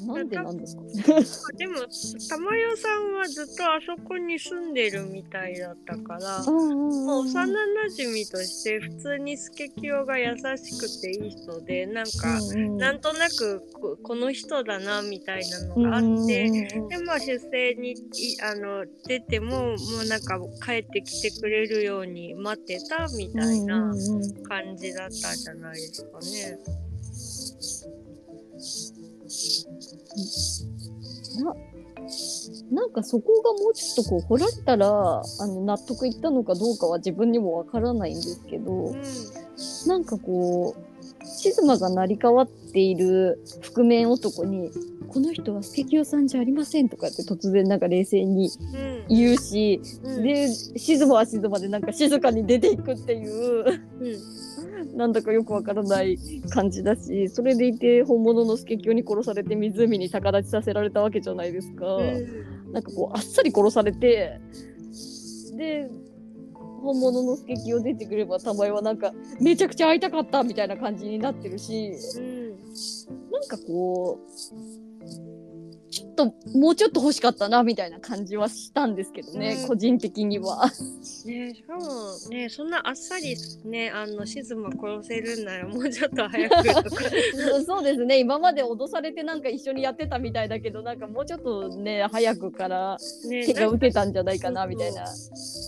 [0.00, 0.82] なんでなんですか？
[1.56, 1.74] でも
[2.28, 6.42] 玉代さんはずっとあそこに住んでるみたいだったから。
[6.44, 12.40] ももう幼なじみとして普通にスケキヨが優しくていい人でなんか、
[12.76, 17.96] なんとなくここの人だなみたいなのがあって、でまあ出世にい
[18.42, 23.94] あの出てももうなんか帰ってきてくれるように待ってたみたいな
[24.48, 26.58] 感じだったんじゃないですかね。
[31.42, 31.54] な
[32.70, 39.02] なんかそこがもうちょっとこう掘られたらあの納得いったのかどうかは自分にもわからないんですけどうん。
[39.86, 40.93] なんかこう
[41.34, 44.70] 静馬が成り代わっている覆面男に
[45.08, 48.50] 「この人はスケキヨさんじゃありません」とかって突然なんか冷静に
[49.08, 49.16] うん。
[49.16, 50.22] 言うし、うん。
[50.22, 54.96] で静馬は静馬でなんか静かに出ていくっていううん。
[54.96, 56.18] なんだかよくわからない
[56.50, 61.96] 感じだしそれでいて本物のスケキヨに殺されて湖に逆立ちさせられたわけじゃないですか。
[61.96, 62.72] うん。
[62.72, 64.40] なんかこうあっさり殺されて
[65.56, 65.88] で
[66.84, 72.50] 本物のスケキヨ出てくれば玉井はなんかめちゃくちゃ会いたかったみたいな感じになってるしうん。
[73.32, 80.70] なんかこうっともうちょっと欲しかったなみたいな感じはしたんですけどね、うん個人的には。
[81.24, 81.82] ねしかも
[82.30, 87.04] ねそんなあっさりねあの静馬殺せるんならもうちょっと早くとか
[87.66, 95.04] そうですね今まで脅されてなんか一緒にやってたみたいだけどなんかもうちょっとね早くからね手が打てたんじゃないかなみたいな。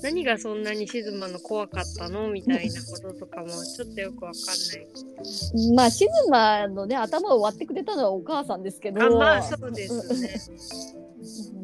[0.03, 5.75] 何がそんなに静馬の怖かったのみたいなこととかもちょっとよくわかんない。
[5.75, 9.03] まあ静馬のね頭を割ってくれたのはお母さんですけど。
[9.03, 10.36] あまあそうですね。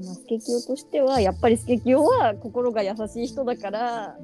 [0.05, 4.17] まあ、スケキヨとしてはやっぱりスケキヨは心が優しい人だから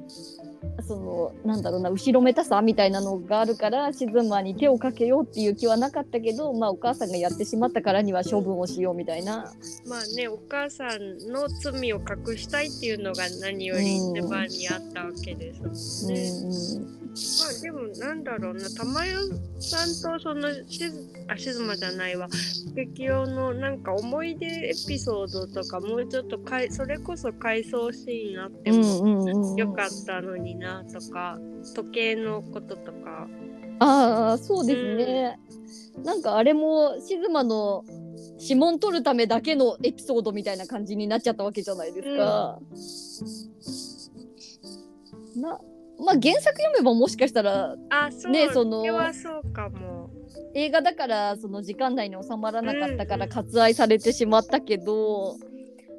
[0.85, 9.53] そのなんだろうな後ろめたさみたいなのがあるから静馬に手をかけようっていう気はなかったけど、まあ、お母さんがやってしまったからには処分をしようみたいな。
[9.87, 16.29] まあねお母さんの罪を隠したいっていうのが何より一番にあったわけですもんね。
[16.93, 19.15] うんまあでもなんだろうな玉代
[19.59, 22.27] さんとそのしずあ静馬じゃないわ
[22.75, 31.37] 劇用のなんか思い出エピソードとかもうちょっとかいそれこそ回想シーンあってうんもうんうんうんよかったのになとか
[31.75, 33.27] 時計のこととか。
[33.81, 35.39] ああそうですね、
[36.03, 37.85] なんかあれも静馬の
[38.37, 42.59] 指紋取るためだけのエピソードみたいな感じになっちゃったわけじゃないですか。
[45.37, 45.61] な
[46.03, 48.83] まあ原作読めばもしかしたらあそうねその
[49.13, 50.09] そうかも。
[50.55, 55.37] 映画だからその時間内に収まらなかったからうんうん割愛されてしまったけど、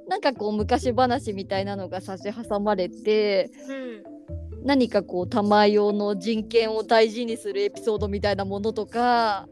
[0.08, 4.19] なんかこう昔話みたいなのが差し挟まれてうん
[4.64, 9.48] 何かこう玉用の人権を大事にするエピソードみたいなものとか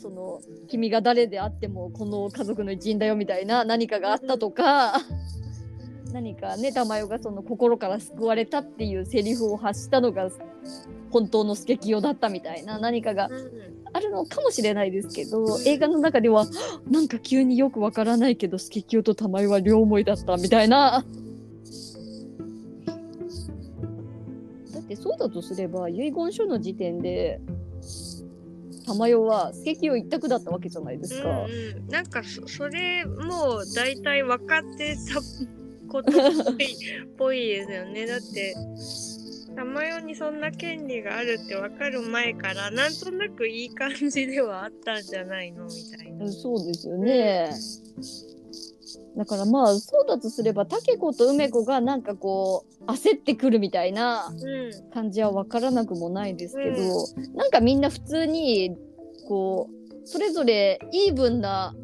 [0.00, 5.00] その君が誰であってもこの家族の一員だよみたいな何かがあったとか。
[6.12, 10.30] 何かね玉代がその心から救われたっていうセリフを発したのが
[11.10, 13.28] 本当のスケキヨだったみたいな何かが
[13.92, 16.46] あるのかもしれないですけど映画の中では
[16.88, 21.04] なんか急によくわからないけどスケキヨと玉井は両思いだったみたいな。
[24.94, 27.40] だってそうだとすれば遺言書の時点で
[28.86, 31.28] 玉代はスケキヨ一択だったわけじゃないですか。
[31.28, 35.20] うんうん、なんかそそれもう大体分かってた
[35.88, 36.76] ことっぽい
[37.18, 38.54] ぽいですよねだって
[39.56, 45.64] 玉代にそんな権利があるって分かる前からなんとなくいい感じではあったんじゃないの？
[45.66, 46.24] みたいな。
[46.24, 47.50] うんそうですよね。
[49.16, 54.90] だからまあそうだとすればタケコと梅子がなんかこう焦ってくるみたいなうん。
[54.92, 58.76] 感じは分からなくもないですけど、なんかみんな普通に
[59.28, 61.74] こうそれぞれイーブンな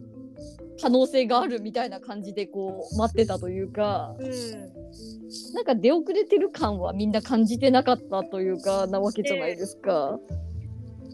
[0.81, 4.81] 可能性があるみたいな感じでこう待ってたというかうん。
[5.55, 10.18] なんか出遅れてる感はみんな感じてなかったというかなわけじゃないですか。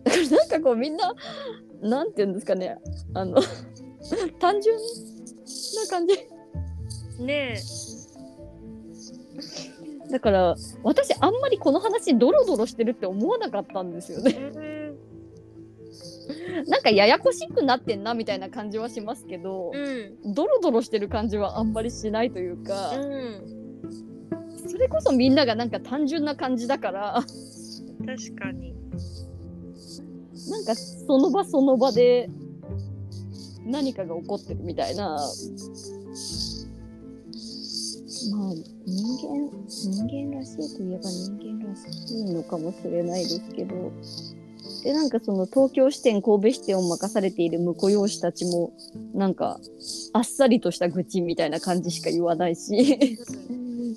[0.05, 1.15] だからなんかこうみんな
[1.83, 2.79] なんて言うんですかね。
[3.13, 3.43] あの
[4.39, 4.79] 単純
[5.77, 6.15] な感じ。
[7.23, 7.59] ね
[10.11, 14.33] だから私あんまりこの話ドロドロしてるって思わなかったんですよね。
[14.33, 14.37] う
[16.65, 16.69] ん。
[16.69, 20.17] なんかややこしくなってんなみたいな感じはしますけど、うん。
[20.35, 23.43] ドロドロしてる感じはあんまりしないというか、うん。
[24.69, 27.25] それこそみんながなんか単純な感じだから。
[28.07, 28.75] 確かに。
[30.49, 32.31] なんかその場その場で
[33.67, 35.05] 何かが起こってるみたいな。
[38.31, 38.55] まあ
[38.87, 43.93] 人間人間らしいといえば人間らしいのかもしれないですけど。
[44.83, 48.73] でなんかその東京支店神戸支店を任されている婿養子たちも
[49.15, 49.59] なんか
[50.13, 53.19] あっさりとした愚痴みたいな感じしか言わないし。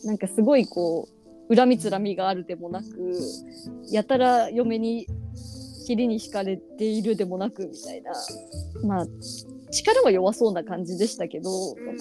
[0.04, 1.08] なんかすごいこ
[1.50, 3.20] う恨みつらみがあるでもなく
[3.92, 5.08] やたら嫁に
[5.86, 8.12] 尻に敷かれているでもなくみたいな。
[8.84, 9.08] まあ
[9.72, 11.98] 力は弱そうな感じでしたけどうん。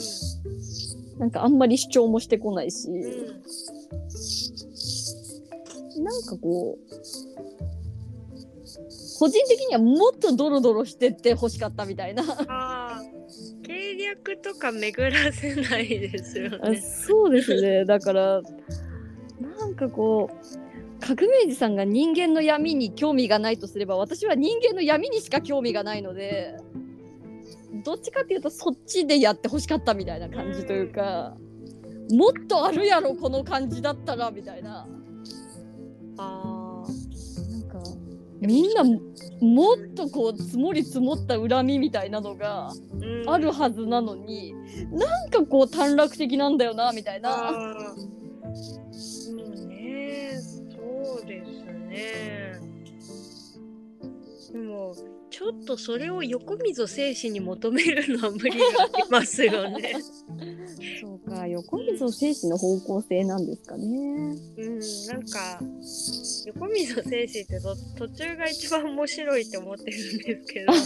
[1.19, 2.91] なんかあんまり主張もしてこないしう
[6.01, 6.05] ん。
[6.05, 6.89] なんかこう
[9.19, 13.03] 個人的にはもっとドロドロしてって欲しかったみたいな。
[13.65, 16.81] 計略とか巡らせないですよあね。
[16.81, 17.85] そうですね。
[17.85, 18.41] だから
[19.41, 20.37] なんかこう
[21.01, 26.57] 革命児さんが人間の闇に興味がないとすれば私は人間の闇にしか興味がないので
[27.89, 31.39] どっちかっていうとそっちでやってほしかったみたいな感じというか、
[32.11, 34.87] もっとあるやろこの感じだったらみたいな
[36.19, 36.85] あ
[37.51, 37.81] なんか
[38.43, 42.71] みんなもっとこう積もり積もった恨みみたいなのが
[43.27, 44.53] あるはずなのに、
[44.93, 47.51] なんかこう短絡的なんだよなみたいな。
[47.51, 48.09] うん
[49.67, 52.61] ねそうですね。
[54.53, 54.95] でも
[55.31, 59.95] ちょっとそれを横溝正史に求めるのは無理がありますよね。
[61.01, 63.85] そうか、横溝正史の方向性なんですかね。
[63.87, 65.61] うん、なんか
[66.47, 70.73] 横溝正史ってと途中が一番面白いって思ってるんですけど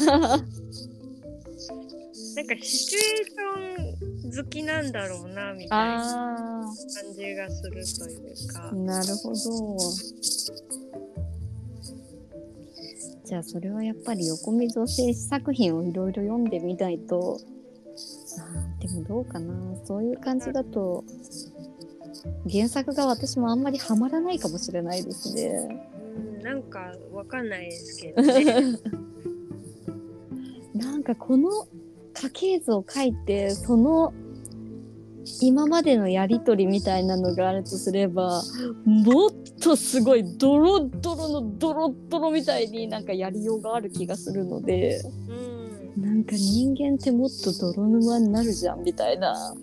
[2.34, 6.74] なんかシチュエーション好きなんだろうなみたいなあ感
[7.14, 8.74] じがするというかあ、。
[8.74, 9.78] なるほど。
[13.33, 17.41] じゃあそれはやっぱり横溝正史作品をいろいろ読んでみないと。
[18.39, 19.55] あーでもどうかな
[19.87, 21.03] そういう感じだと
[22.51, 25.80] 原作が私もあんまりハマらないかもしれないですね。
[26.14, 28.78] うん、なんかわかんないですけどね。
[30.76, 31.49] なんかこの
[32.12, 34.12] 家系図を書いてその
[35.41, 38.43] 今までのやり取りみたいなのがあるとすれば
[38.85, 39.30] もっ
[39.61, 45.01] とすごいドロドロのドロドロみたいになんかやりようがある気がするので
[45.97, 49.55] うん、なんか人間ってもっと泥沼になるじゃんみたいな。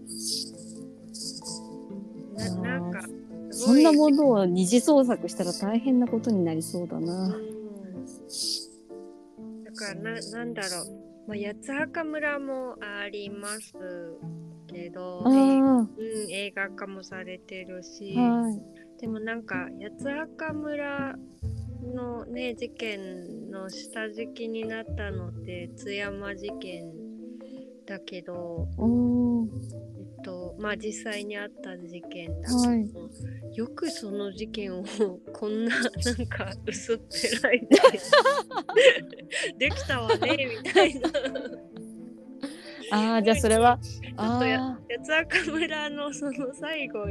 [2.36, 3.02] ななんか
[3.52, 7.26] すそんなものを二次創作したら大変なことになりそうだな。
[7.26, 7.32] うん。
[9.64, 10.86] だからななんだろう、
[11.28, 13.74] まあ、八つ墓村もあります
[14.72, 15.88] けど、うん、
[16.32, 19.02] 映画化もされてるし、はい。
[19.02, 21.16] でもなんか八つ墓村
[21.94, 26.92] のね事件の下敷きになったのって津山事件
[27.86, 28.68] だけど、
[29.98, 32.86] えっとまあ、実際にあった事件だはい。
[32.86, 33.10] けど、
[33.56, 34.84] よくその事件を
[35.34, 37.04] こんななんか薄っぺ
[37.42, 37.68] らいで
[39.70, 41.10] できたわねみたいな
[42.92, 47.02] あー じゃあそれはちょっとやあ八つ墓村のその最後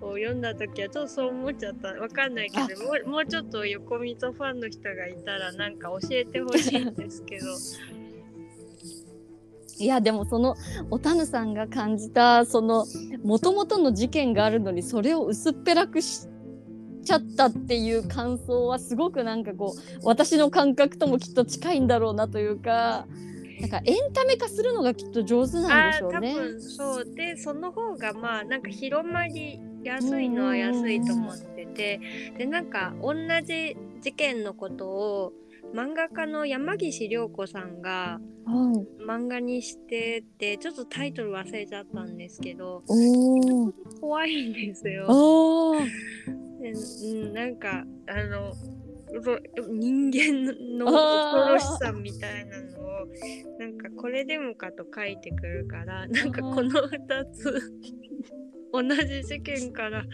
[0.00, 1.88] を読んだ時はちょっとそう思っちゃった。
[1.88, 7.46] わかんないけどもうもうちょっと横溝ファンの人がいたらなんか教えてほしいんですけど。
[9.78, 10.56] いやでもその
[10.90, 12.84] おたぬさんが感じたその
[13.24, 16.26] もともとの事件があるのにそれを薄っぺらくし
[17.02, 23.06] ちゃったっていう感想はすごくなんかこう私の感覚ともきっと近いんだろうなというか
[23.60, 26.34] なんかエンタメ化するのがきっと上手なんでしょあー多うね。
[26.34, 27.14] 分そう。
[27.14, 32.00] でその方がまあなんか広まりやすいのは安いと思ってて。
[32.38, 35.32] でなんか同じ事件のことを
[35.74, 42.82] 漫画家の山岸涼子さんがはい、漫画にしててちょっとタイトル忘れちゃったんですけど
[44.00, 45.06] 怖いんですよ。
[46.60, 48.52] でうん、なんかあの
[49.68, 53.06] 人間の恐ろしさみたいなのを
[53.58, 57.60] なんかこれでもかと書いてくるからなんかこの2つ
[58.72, 60.04] 同じ事件から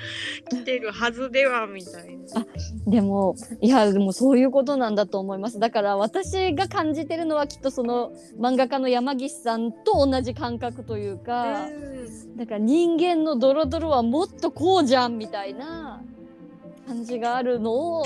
[0.51, 2.47] 来てるはずではみたいな。
[2.87, 5.59] でもいやでもそういうことなんだと思います。
[5.59, 12.37] だから私が感じてるのはきっとその漫画家の山岸さんと同じ感覚というか、うん。
[12.37, 16.03] だから人間のドロドロはもっとこうじゃんみたいな
[16.87, 18.05] 感じがあるのを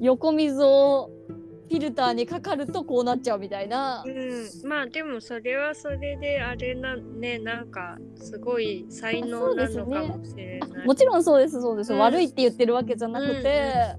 [0.00, 1.10] 横溝を
[1.68, 4.02] フィルターにかかるとこうなっちゃうみたいな。
[4.06, 10.86] うん、まあでもそれはそれであれなねなんかすごい才能なのかもしれあない。
[10.86, 11.98] もちろんそうですそうです、うん。
[11.98, 13.96] 悪いって言ってるわけじゃなくて、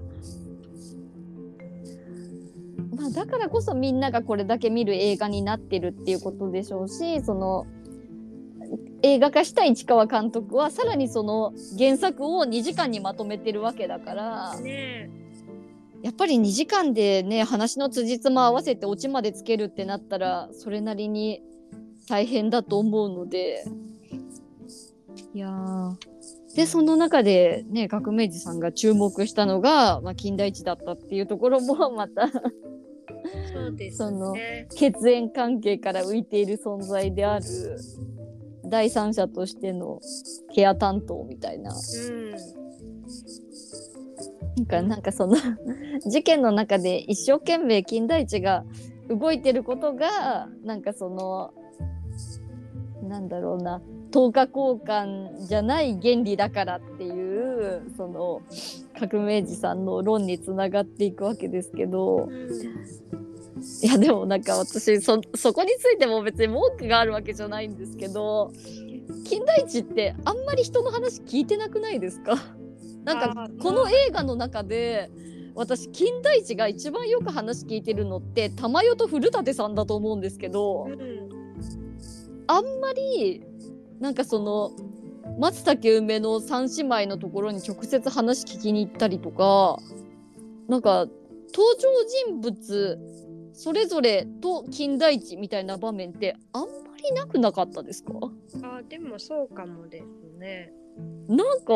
[2.96, 7.66] まあ、だからこそみんながこれだけ見る映画になってるっていうことでしょうしその
[9.02, 14.60] 映画化した市川監督はさらにその原作を2時間にまとめてるわけだから。
[14.60, 15.19] ね
[16.02, 21.42] やっぱり2時間でね話の辻褄合わせてオチまでつけるってなったらそれなりに
[22.08, 23.64] 大変だと思うので。
[25.32, 25.94] いやー。
[26.56, 32.38] でその中でね革命児さんが注目したのが、まあ、金田一だったっていうところも またそ
[33.68, 34.66] うですそのね。
[34.74, 37.44] 血縁関係から浮いている存在である
[38.64, 40.00] 第三者としての
[40.52, 41.72] ケア担当みたいな。
[41.72, 42.60] うん
[44.60, 44.66] なん。
[44.66, 45.36] かなんかその
[46.06, 48.64] 事件の中で一生懸命金田一が
[49.08, 51.52] 動いてることがなんかその
[53.08, 53.80] なんだろうな
[54.10, 58.42] 等価交換じゃない原理だからっていうその
[58.98, 62.28] 革命児さんの論につながっていくわけですけど。
[62.28, 62.50] うん
[63.82, 68.50] いやでもなんか私そそこについても別に文句があるわけじゃないんですけど
[69.28, 72.36] 金田一ってあんまり人の話聞いてなくないですか？
[73.04, 75.10] なんかこの映画の中で
[75.54, 81.28] 私金田一が一番よく話聞いてるのって玉代と古舘さんだと思うんですけどうん。
[82.46, 83.42] あんまり
[84.00, 84.70] なんかその
[85.38, 89.78] 松竹梅の三姉妹のところに直接話聞きに行ったりとか
[90.68, 91.06] なんか
[91.54, 91.88] 登場
[92.26, 92.98] 人物
[93.52, 98.12] それぞれと金田一みたいな場面ってあんまりなくなかったですか？
[98.62, 100.72] あでもそうかもですね。
[101.28, 101.74] なんか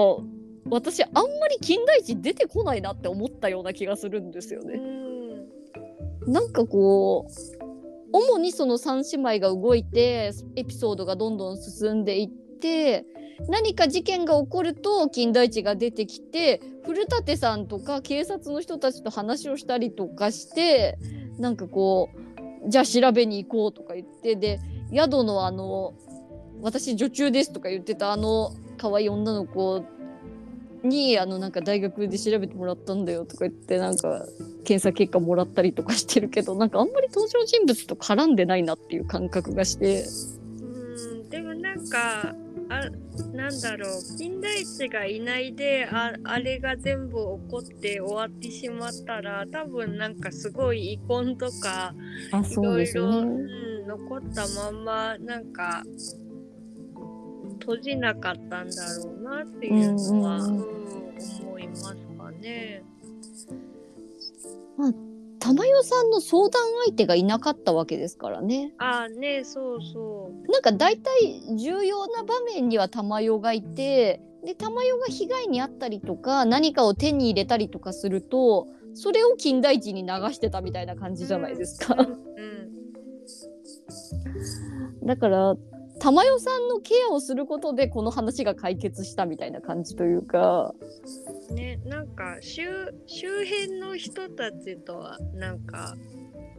[0.71, 4.79] 私あんまり金田一出てこないなって思ったような気がするんですようね。
[4.79, 7.65] んなんかこう
[8.13, 12.29] 主にその3姉妹が動いてエピソードがどんどん進んでいっ
[12.61, 13.05] て
[13.49, 20.97] 何か事件が起こると金田一が出てきて古舘さんとか警察の人たちと話をしたりとかして
[21.39, 22.11] なんかこ
[22.65, 24.61] うじゃあ調べに行こうとか言ってで
[24.95, 25.95] 宿のあの
[26.63, 29.85] 私女中ですとか言ってたあの可愛い女の子
[30.85, 34.27] にあのなんか大学で調べてもらったんだよとか言ってなんか
[34.65, 40.05] 検査結果もらったりとかしてるけどなんかあんまり登場人物と絡んでないなっていう感覚がして。
[40.05, 42.33] うんでもなんか
[42.69, 42.89] あ
[43.33, 51.95] なんだろう金田一がいないでああれが全部起こって終わってしまったら多分なんかすごい遺恨とか
[52.33, 53.55] あいろいろ、そう
[53.87, 55.83] 残ったまんまなんか
[57.65, 60.75] 閉じなかったんだろうなっていうのは、ううんんうん
[61.41, 61.83] 思います
[62.19, 62.85] かね。
[65.39, 70.51] 玉代さんの相談相手がいなかったわけですからねああねそうそう。
[70.51, 71.13] なんか大体
[71.59, 81.95] 重要な場面には玉代がいてで玉代が被害に遭ったりとか何かを手に入れたりとかするとそれを金田一に流してたみたいな感じじゃないですか。
[81.95, 82.25] うん
[85.07, 85.55] だから
[86.05, 90.75] 玉代さんのケアをすることでこの話が解決したみたいな感じというか
[91.49, 95.97] うん、ねなんか周周辺の人たちとはなんか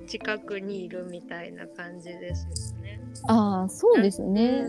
[0.07, 2.99] 近くにいるみたいな感じですよね。
[3.27, 4.65] ああそうですね。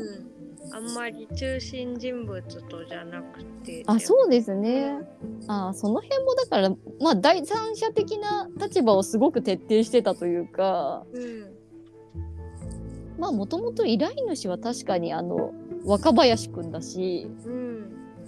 [0.68, 3.82] うん、あんまり中心人物とじゃなくて。
[3.86, 4.98] あそうですね。
[5.46, 6.70] あその辺もだから
[7.00, 11.56] まあ第三者的な立場をすごく徹底してたというかうん
[13.18, 15.52] まあもともと依頼主は確かにあの
[15.84, 17.76] 若林くんだしうん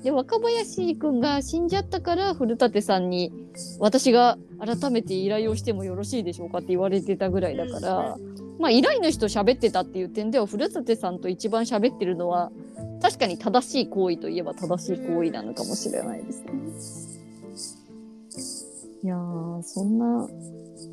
[0.02, 3.32] で若林くんが死んじゃったから古舘さんに
[3.80, 8.16] 私が改めて依頼をしてもよろしいでしょうかって言われてたぐらいだから、
[8.60, 12.52] まあ依頼主と喋ってたっていう点では古舘さんと一番喋ってるのは
[13.02, 16.52] 確かに正しい行為といえば正しい行為なのかもしれないですね。
[19.02, 20.28] いやーそんな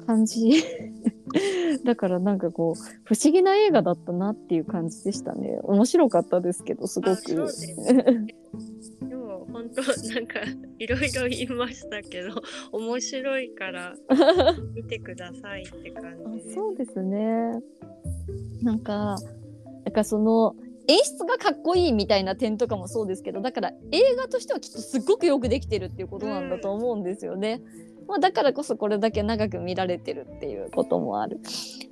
[0.05, 0.63] 感じ。
[1.83, 5.59] だからなんかこう不思議な映画だったなっていう感じでしたね。
[5.63, 7.21] 面白かったですけどすごく。
[9.07, 9.81] でも本当
[10.13, 10.39] なんか
[10.79, 12.41] いろいろ言いましたけど
[12.71, 13.95] 面白いから
[14.73, 16.53] 見てくださいって感あじ。
[16.53, 17.61] そうですね。
[18.63, 19.17] なんか
[19.83, 20.55] なんかその
[20.87, 27.61] 演出がかっこいいみたいな点とかもそうですけどだから映画としてはきっとすっごくよくできてるっていうことなんだと思うんですよね。
[28.07, 31.39] まあ、だからこそこれだけ長く見られてるっていうこともある。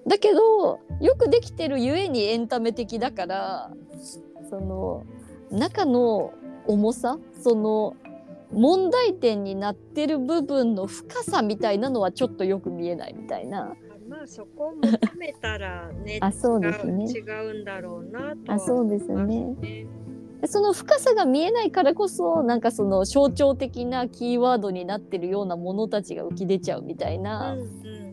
[0.07, 3.71] だけどよくできてるゆえにエンタメ的だから
[4.49, 5.05] その
[5.49, 6.33] 中の
[6.67, 7.95] 重さその
[8.51, 13.75] 問題点になってる部分の深さみたいなのはちょっとよく見えないみたいな。
[14.07, 19.55] まあそこを求めたらねあそうですね違うんだろうなとはあそうですね。
[20.45, 28.03] その深さが見えないからこそなんかその象徴的なキーワードになってるようなものたちが浮き出ちゃうみたいな、うんうん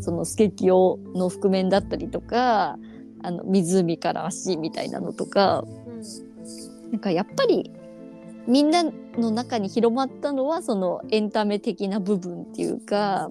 [0.00, 2.76] そのスケキヨの覆面だったりとか
[3.22, 5.90] あの湖から足みたいなのとかう
[6.88, 7.70] んなんかやっぱり
[8.46, 13.30] みんなの中に広まったのはそのエンタメ的な部分っていうか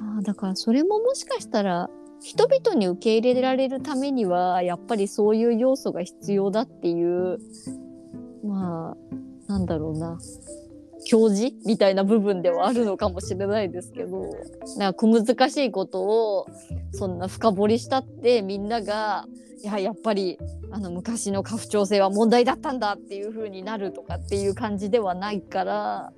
[0.00, 1.88] あだからそれももしかしたら
[2.20, 7.38] 人々に受け入れられるためにはやっぱりそういう要素が必要だっていう
[8.44, 10.18] まあなんだろうな。
[11.08, 14.26] 教示みたいな部分ではあるのかもしれないですけど
[14.76, 16.46] なんか小難しいことを
[16.92, 19.24] そんな深掘りしたってみんなが
[19.62, 20.38] いややっぱり
[20.70, 26.12] あの昔の家父長制は問題だったんだっていう風になるとかっていう感じではないから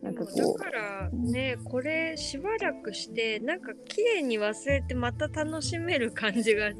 [0.00, 6.76] なんかこだからねこれしばらくしてなんか綺麗に忘れてまた楽しめる感じがす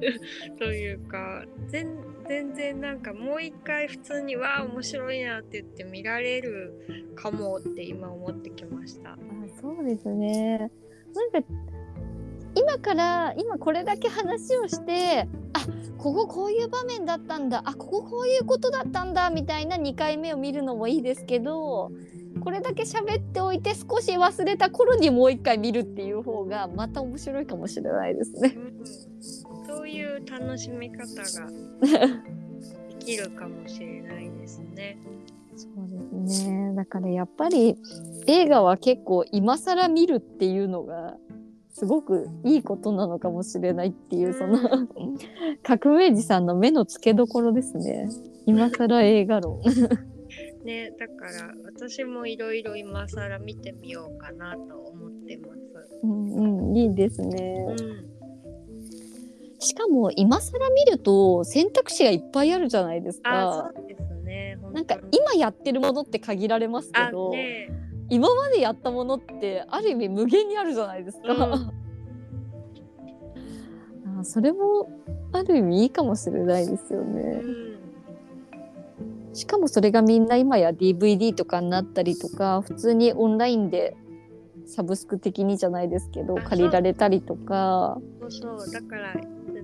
[0.00, 0.20] る
[0.58, 9.12] というか全全然なんかもう一回普通にわあ面白いなって言って見られるかもって今思ってきました。
[9.12, 9.16] あ
[9.60, 10.70] そうですね
[11.14, 11.48] なんか
[12.54, 15.60] 今から今これだけ話をしてあ
[15.98, 21.90] こここういう場面だったんだあこここういうことだったんだみたいな2回目を見るのもいいですけど
[22.40, 28.56] これだけ喋っておいて少し忘れた頃にもう一回見るっていう方がまた面白いかもしれないですね。
[29.76, 31.50] うん、そういう楽しみ方が
[32.88, 34.98] できるかもしれないですね。
[35.56, 36.74] そうですね。
[36.74, 37.76] だからやっぱり
[38.26, 41.16] 映画は結構今更見るっていうのが
[41.70, 44.88] すごくいいことなのかもしれないっていうその
[45.62, 48.08] 革命児さんの目の付けどころですね。
[48.46, 49.60] 今更映画論。
[50.64, 56.00] ね、だから私もいろいろ今更見てみようかなと思ってます。
[56.02, 57.66] うんうんいいですね。
[57.68, 58.15] うん、
[59.58, 63.70] しかも今更見ると選択肢がいっぱいあるじゃないですか。
[63.70, 64.58] あそうですね。
[64.72, 67.68] なんか今やってるものって限られますけあど、ね、
[68.10, 71.32] 今までやったものってある意味無限にあるじゃないですか。
[71.32, 71.72] うん。
[74.20, 74.88] あそれも
[75.32, 77.22] ある意味いいかもしれないですようね。
[77.22, 77.78] ん、
[79.34, 83.96] しかもそれがみんな今や DVD とかになったりとか普通にオンラインで
[84.66, 87.98] サブスク的にじゃないですけどあ借りられたりとか。
[88.20, 88.72] そうそう。
[88.72, 89.14] だから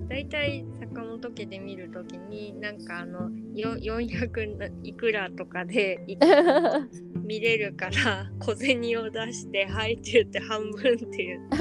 [0.07, 6.17] だいたい坂本家で見るときになんかあのよ400いくらとかでい
[7.25, 11.57] 見れるから小銭を出して「はい」って言って半分って言って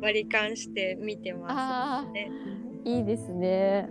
[0.00, 1.46] 割り勘して見てま
[2.00, 2.30] あすね。
[2.84, 3.88] ーいいですね。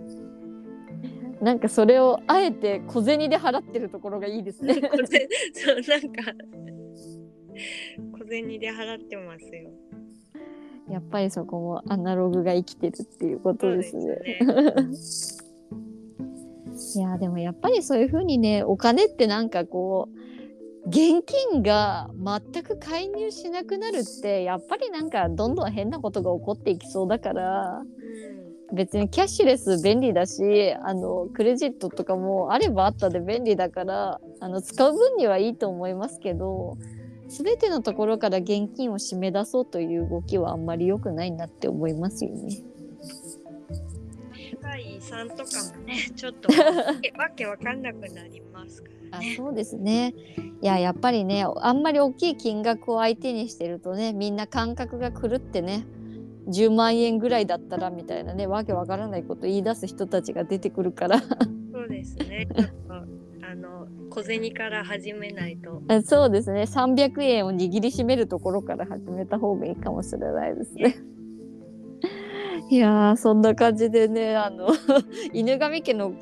[1.40, 4.74] なんかそれをあえて小銭で払ってるところがいいですね。
[4.80, 6.32] 小銭そうなんか
[8.18, 9.70] 小銭で払ってますよ。
[10.88, 14.06] やっぱりそこもアナログが生きてるっていうことですね。
[14.06, 14.38] ね。
[16.94, 22.10] いやでもやっぱりそういう風にねお金ってなんかこう現金が
[22.52, 27.82] 全く介入しなくなるってやっぱりなんかどんどん変なことが起こっていきそうだから
[28.72, 36.76] 別にキャッシュレス便利だしあのクレジットとかもあればあったで便利だからあの使う分にはいいと思いますけど
[37.28, 42.62] 全てのところから現金を締め出そうという動きはあんまり良くないなって思いますよね。
[44.78, 45.42] 遺産とか
[45.78, 49.34] もね ちょっとわけわけわかんなくなりますからね。
[49.34, 50.14] あそうですね。
[50.62, 55.86] いややっぱりねあんまり大きい金額を相手にしてるとねみんな感覚が狂ってね
[56.48, 61.26] 10万円ぐらいだったらみたいなねわけわからないこと言い出す人たちが出てくるからそ
[61.84, 62.48] うですね。
[63.48, 65.82] あの小銭から始めないと。
[65.88, 70.96] あそうですね300円を握りしめるところから始めた方がいいかもしれないですね。
[72.68, 74.68] いやーそんな感じでねあの
[75.32, 76.12] 犬神家の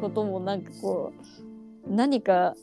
[0.00, 1.12] こともなんかこ
[1.86, 2.54] う何か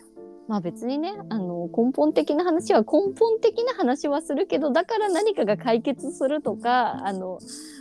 [0.47, 7.39] まあ別にねあの根本的な話は根本的な話はするけどだから何かが解決するとかあの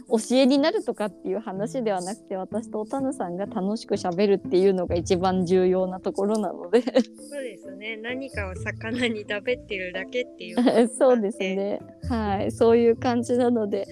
[0.09, 7.97] 教えになるとかっていう話ではなくて私とおたぬさんが楽しくしゃべるっていうのが一番重要なところなのでそうですね。
[7.97, 10.89] 何かを魚に食べてるだけっていう。
[10.89, 13.87] そうですねはいそういう感じなので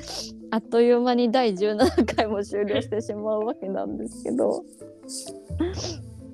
[0.50, 4.64] あっという間に第17回も終了してしまうわけなんですけど。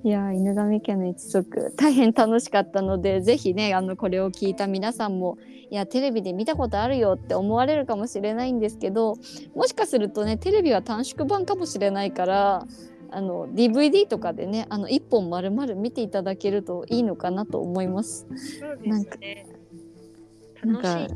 [0.08, 5.36] いやー犬神家の一族大変楽しかったのでぜひねあのこれを聞いた皆さんも
[5.70, 9.16] いやテレビで見たことあるよって思われるかもしれないんですけど
[9.54, 12.66] もしかするとねテレビは短縮版かもしれないから
[13.10, 18.26] あの DVD とかでねあの1本丸々見ていただけるといいのかなと思います。
[18.58, 19.46] そうですね。
[20.64, 21.06] なんか。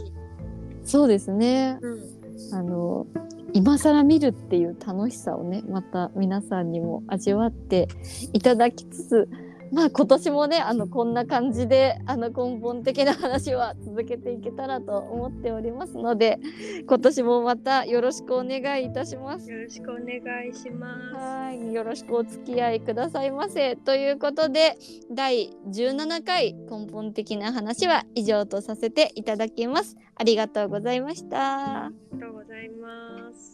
[0.85, 2.55] そうですねうん。
[2.55, 3.07] あの
[3.55, 7.89] 今更見るっていう楽しさをねまた皆さんにも味わって
[8.33, 9.29] いただきつつ
[9.73, 16.39] まあ今年もねあのこんな感じであの根本的な話は続けていけたらと思っておりますので
[16.87, 19.51] 今年もまたよろしくお願いいたします。
[19.51, 21.15] よろしくお願いします。
[21.17, 23.77] はい、よろしくお付き合いくださいませ。
[23.77, 24.77] ということで、
[25.11, 29.97] 第17回根本的な話は以上とさせていただきます。
[30.17, 31.87] ありがとうございました。
[31.87, 33.52] ありがとうございます。